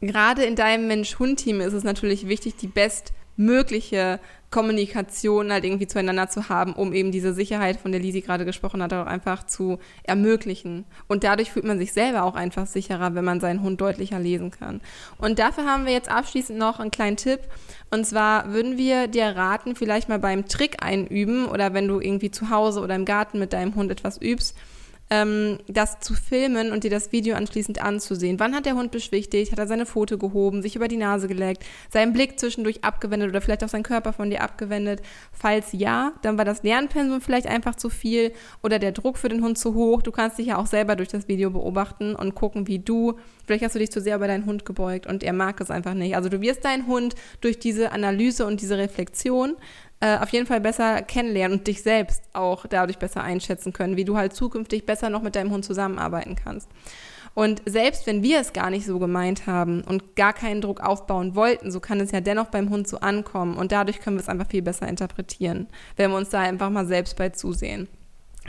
[0.00, 4.20] Gerade in deinem Mensch-Hund-Team ist es natürlich wichtig, die bestmögliche
[4.54, 8.84] Kommunikation halt irgendwie zueinander zu haben, um eben diese Sicherheit, von der Lisi gerade gesprochen
[8.84, 10.84] hat, auch einfach zu ermöglichen.
[11.08, 14.52] Und dadurch fühlt man sich selber auch einfach sicherer, wenn man seinen Hund deutlicher lesen
[14.52, 14.80] kann.
[15.18, 17.40] Und dafür haben wir jetzt abschließend noch einen kleinen Tipp.
[17.90, 22.30] Und zwar würden wir dir raten, vielleicht mal beim Trick einüben oder wenn du irgendwie
[22.30, 24.56] zu Hause oder im Garten mit deinem Hund etwas übst,
[25.14, 28.40] ähm, das zu filmen und dir das Video anschließend anzusehen.
[28.40, 29.52] Wann hat der Hund beschwichtigt?
[29.52, 33.40] Hat er seine Pfote gehoben, sich über die Nase geleckt, seinen Blick zwischendurch abgewendet oder
[33.40, 35.02] vielleicht auch seinen Körper von dir abgewendet?
[35.32, 39.42] Falls ja, dann war das Lernpensum vielleicht einfach zu viel oder der Druck für den
[39.42, 40.02] Hund zu hoch.
[40.02, 43.64] Du kannst dich ja auch selber durch das Video beobachten und gucken, wie du, vielleicht
[43.64, 46.16] hast du dich zu sehr über deinen Hund gebeugt und er mag es einfach nicht.
[46.16, 49.56] Also du wirst deinen Hund durch diese Analyse und diese Reflexion
[50.00, 54.04] äh, auf jeden Fall besser kennenlernen und dich selbst auch dadurch besser einschätzen können, wie
[54.04, 56.68] du halt zukünftig besser noch mit deinem Hund zusammenarbeiten kannst.
[57.34, 61.34] Und selbst wenn wir es gar nicht so gemeint haben und gar keinen Druck aufbauen
[61.34, 63.56] wollten, so kann es ja dennoch beim Hund so ankommen.
[63.56, 65.66] Und dadurch können wir es einfach viel besser interpretieren,
[65.96, 67.88] wenn wir uns da einfach mal selbst bei zusehen.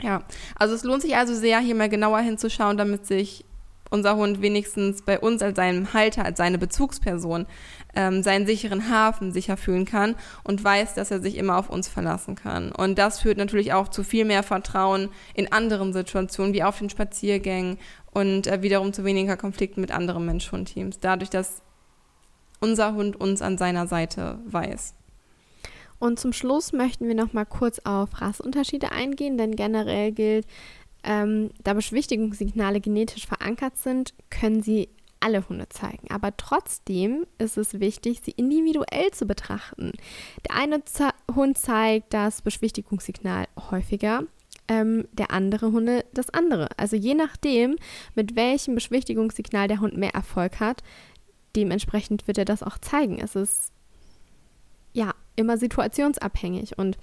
[0.00, 0.22] Ja,
[0.54, 3.44] also es lohnt sich also sehr, hier mal genauer hinzuschauen, damit sich
[3.90, 7.46] unser Hund wenigstens bei uns als seinem Halter, als seine Bezugsperson,
[7.96, 11.88] ähm, seinen sicheren Hafen sicher fühlen kann und weiß, dass er sich immer auf uns
[11.88, 12.70] verlassen kann.
[12.70, 16.90] Und das führt natürlich auch zu viel mehr Vertrauen in anderen Situationen, wie auf den
[16.90, 17.78] Spaziergängen
[18.12, 21.00] und äh, wiederum zu weniger Konflikten mit anderen Mensch-Hund-Teams.
[21.00, 21.62] Dadurch, dass
[22.60, 24.94] unser Hund uns an seiner Seite weiß.
[25.98, 30.46] Und zum Schluss möchten wir noch mal kurz auf Rassunterschiede eingehen, denn generell gilt,
[31.02, 34.88] ähm, da Beschwichtigungssignale genetisch verankert sind, können sie
[35.20, 36.10] alle Hunde zeigen.
[36.10, 39.92] Aber trotzdem ist es wichtig, sie individuell zu betrachten.
[40.48, 44.22] Der eine Ze Hund zeigt das Beschwichtigungssignal häufiger,
[44.68, 46.68] ähm, der andere Hunde das andere.
[46.76, 47.76] Also je nachdem,
[48.14, 50.82] mit welchem Beschwichtigungssignal der Hund mehr Erfolg hat,
[51.54, 53.18] dementsprechend wird er das auch zeigen.
[53.18, 53.72] Es ist
[54.92, 56.96] ja immer situationsabhängig und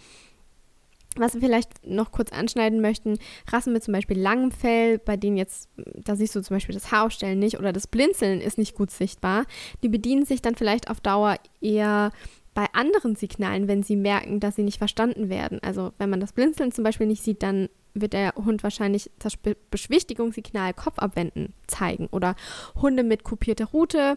[1.20, 3.18] was wir vielleicht noch kurz anschneiden möchten,
[3.52, 6.92] Rassen mit zum Beispiel langem Fell, bei denen jetzt, da siehst du zum Beispiel das
[6.92, 9.46] Haaraufstellen nicht oder das Blinzeln ist nicht gut sichtbar,
[9.84, 12.12] die bedienen sich dann vielleicht auf Dauer eher
[12.54, 15.60] bei anderen Signalen, wenn sie merken, dass sie nicht verstanden werden.
[15.62, 19.38] Also wenn man das Blinzeln zum Beispiel nicht sieht, dann wird der Hund wahrscheinlich das
[19.38, 22.08] Be Beschwichtigungssignal Kopf abwenden zeigen.
[22.12, 22.36] Oder
[22.76, 24.16] Hunde mit kopierter Route,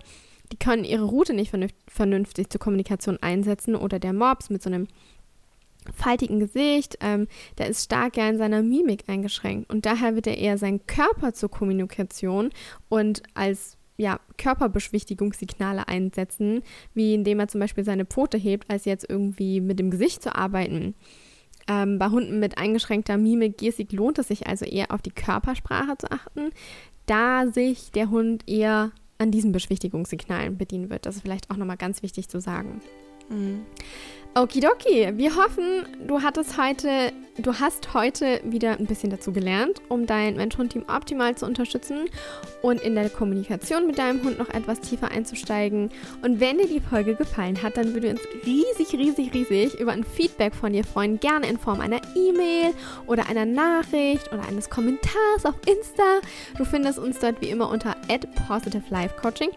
[0.52, 1.52] die können ihre Route nicht
[1.88, 3.74] vernünftig zur Kommunikation einsetzen.
[3.74, 4.86] Oder der Mops mit so einem
[5.94, 7.26] faltigen Gesicht, ähm,
[7.58, 9.70] der ist stark ja in seiner Mimik eingeschränkt.
[9.70, 12.50] Und daher wird er eher seinen Körper zur Kommunikation
[12.88, 16.62] und als ja, Körperbeschwichtigungssignale einsetzen,
[16.94, 20.34] wie indem er zum Beispiel seine Pfote hebt, als jetzt irgendwie mit dem Gesicht zu
[20.34, 20.94] arbeiten.
[21.68, 25.96] Ähm, bei Hunden mit eingeschränkter Mimik, Gestik lohnt es sich also eher auf die Körpersprache
[25.98, 26.50] zu achten,
[27.06, 31.06] da sich der Hund eher an diesen Beschwichtigungssignalen bedienen wird.
[31.06, 32.80] Das ist vielleicht auch nochmal ganz wichtig zu sagen.
[33.30, 33.62] Mhm.
[34.36, 40.06] Okidoki, wir hoffen, du hattest heute, du hast heute wieder ein bisschen dazu gelernt, um
[40.06, 42.08] dein Mensch-Hund-Team optimal zu unterstützen
[42.62, 45.90] und in der Kommunikation mit deinem Hund noch etwas tiefer einzusteigen.
[46.22, 50.04] Und wenn dir die Folge gefallen hat, dann würde uns riesig, riesig, riesig über ein
[50.04, 51.20] Feedback von dir freuen.
[51.20, 52.74] Gerne in Form einer E-Mail
[53.06, 56.20] oder einer Nachricht oder eines Kommentars auf Insta.
[56.56, 57.96] Du findest uns dort wie immer unter
[58.46, 59.50] @positivelifecoaching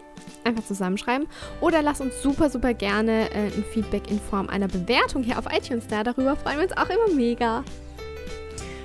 [0.44, 1.26] einfach zusammenschreiben.
[1.60, 5.46] Oder lass uns super, super gerne äh, ein Feedback in Form einer Bewertung hier auf
[5.50, 6.02] iTunes da.
[6.02, 7.64] Darüber freuen wir uns auch immer mega.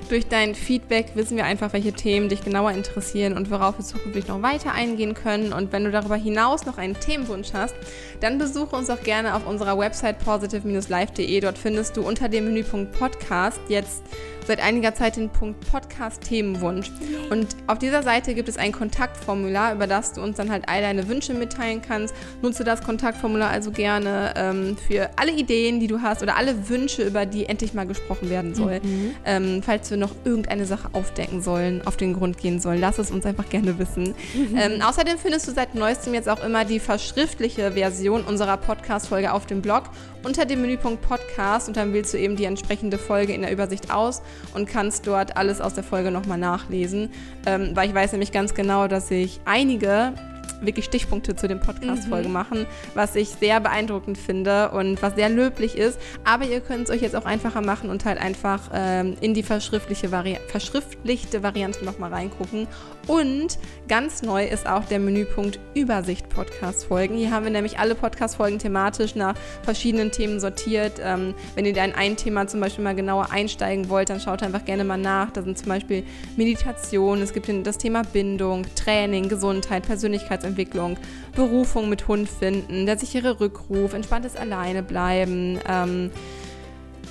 [0.07, 4.27] Durch dein Feedback wissen wir einfach, welche Themen dich genauer interessieren und worauf wir zukünftig
[4.27, 5.51] noch weiter eingehen können.
[5.51, 7.73] Und wenn du darüber hinaus noch einen Themenwunsch hast,
[8.19, 11.39] dann besuche uns auch gerne auf unserer Website positive-live.de.
[11.39, 14.03] Dort findest du unter dem Menüpunkt Podcast jetzt
[14.47, 16.91] seit einiger Zeit den Punkt Podcast-Themenwunsch.
[17.29, 20.81] Und auf dieser Seite gibt es ein Kontaktformular, über das du uns dann halt all
[20.81, 22.13] deine Wünsche mitteilen kannst.
[22.41, 27.03] Nutze das Kontaktformular also gerne ähm, für alle Ideen, die du hast oder alle Wünsche,
[27.03, 28.79] über die endlich mal gesprochen werden soll.
[28.81, 29.15] Mhm.
[29.25, 33.11] Ähm, falls wir noch irgendeine Sache aufdecken sollen, auf den Grund gehen sollen, lass es
[33.11, 34.15] uns einfach gerne wissen.
[34.33, 34.57] Mhm.
[34.57, 39.45] Ähm, außerdem findest du seit neuestem jetzt auch immer die verschriftliche Version unserer Podcast-Folge auf
[39.45, 39.83] dem Blog
[40.25, 43.93] unter dem Menüpunkt Podcast und dann wählst du eben die entsprechende Folge in der Übersicht
[43.93, 44.23] aus
[44.55, 47.11] und kannst dort alles aus der Folge nochmal nachlesen.
[47.45, 50.13] Ähm, weil ich weiß nämlich ganz genau, dass ich einige
[50.61, 52.33] wirklich Stichpunkte zu den Podcast-Folgen mhm.
[52.33, 55.99] machen, was ich sehr beeindruckend finde und was sehr löblich ist.
[56.23, 59.43] Aber ihr könnt es euch jetzt auch einfacher machen und halt einfach ähm, in die
[59.43, 62.67] verschriftliche Vari verschriftlichte Variante nochmal reingucken.
[63.07, 67.15] Und ganz neu ist auch der Menüpunkt Übersicht Podcast-Folgen.
[67.15, 70.93] Hier haben wir nämlich alle Podcast-Folgen thematisch nach verschiedenen Themen sortiert.
[71.03, 74.41] Ähm, wenn ihr da in ein Thema zum Beispiel mal genauer einsteigen wollt, dann schaut
[74.41, 75.31] einfach gerne mal nach.
[75.31, 76.03] Da sind zum Beispiel
[76.35, 80.97] Meditation, es gibt das Thema Bindung, Training, Gesundheit, Persönlichkeitsentwicklung,
[81.35, 85.59] Berufung mit Hund finden, der sichere Rückruf, entspanntes Alleinebleiben.
[85.67, 86.11] Ähm,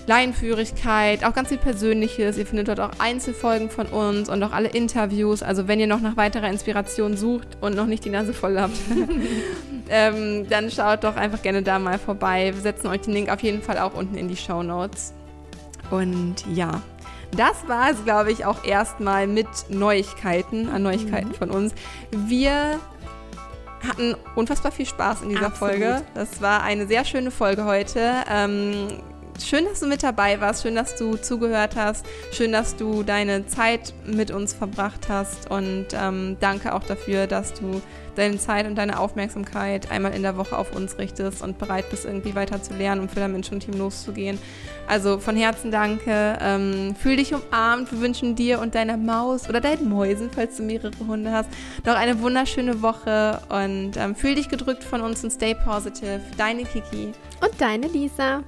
[0.06, 2.36] Laienführigkeit, auch ganz viel Persönliches.
[2.36, 5.42] Ihr findet dort auch Einzelfolgen von uns und auch alle Interviews.
[5.42, 8.76] Also wenn ihr noch nach weiterer Inspiration sucht und noch nicht die Nase voll habt,
[9.88, 12.52] ähm, dann schaut doch einfach gerne da mal vorbei.
[12.54, 15.14] Wir setzen euch den Link auf jeden Fall auch unten in die Show Notes.
[15.90, 16.82] Und ja,
[17.36, 21.34] das war es, glaube ich, auch erstmal mit Neuigkeiten, an Neuigkeiten mhm.
[21.34, 21.74] von uns.
[22.10, 22.78] Wir
[23.86, 25.74] hatten unfassbar viel Spaß in dieser Absolut.
[25.74, 26.02] Folge.
[26.14, 28.12] Das war eine sehr schöne Folge heute.
[28.30, 28.88] Ähm,
[29.42, 33.46] schön, dass du mit dabei warst, schön, dass du zugehört hast, schön, dass du deine
[33.46, 37.80] Zeit mit uns verbracht hast und ähm, danke auch dafür, dass du
[38.14, 42.04] deine Zeit und deine Aufmerksamkeit einmal in der Woche auf uns richtest und bereit bist,
[42.04, 44.38] irgendwie weiter zu lernen und für dein Menschenteam loszugehen.
[44.86, 46.38] Also von Herzen danke.
[46.40, 47.90] Ähm, fühl dich umarmt.
[47.90, 51.48] Wir wünschen dir und deiner Maus oder deinen Mäusen, falls du mehrere Hunde hast,
[51.84, 56.20] noch eine wunderschöne Woche und ähm, fühl dich gedrückt von uns und stay positive.
[56.36, 57.12] Deine Kiki.
[57.40, 58.42] Und deine Lisa.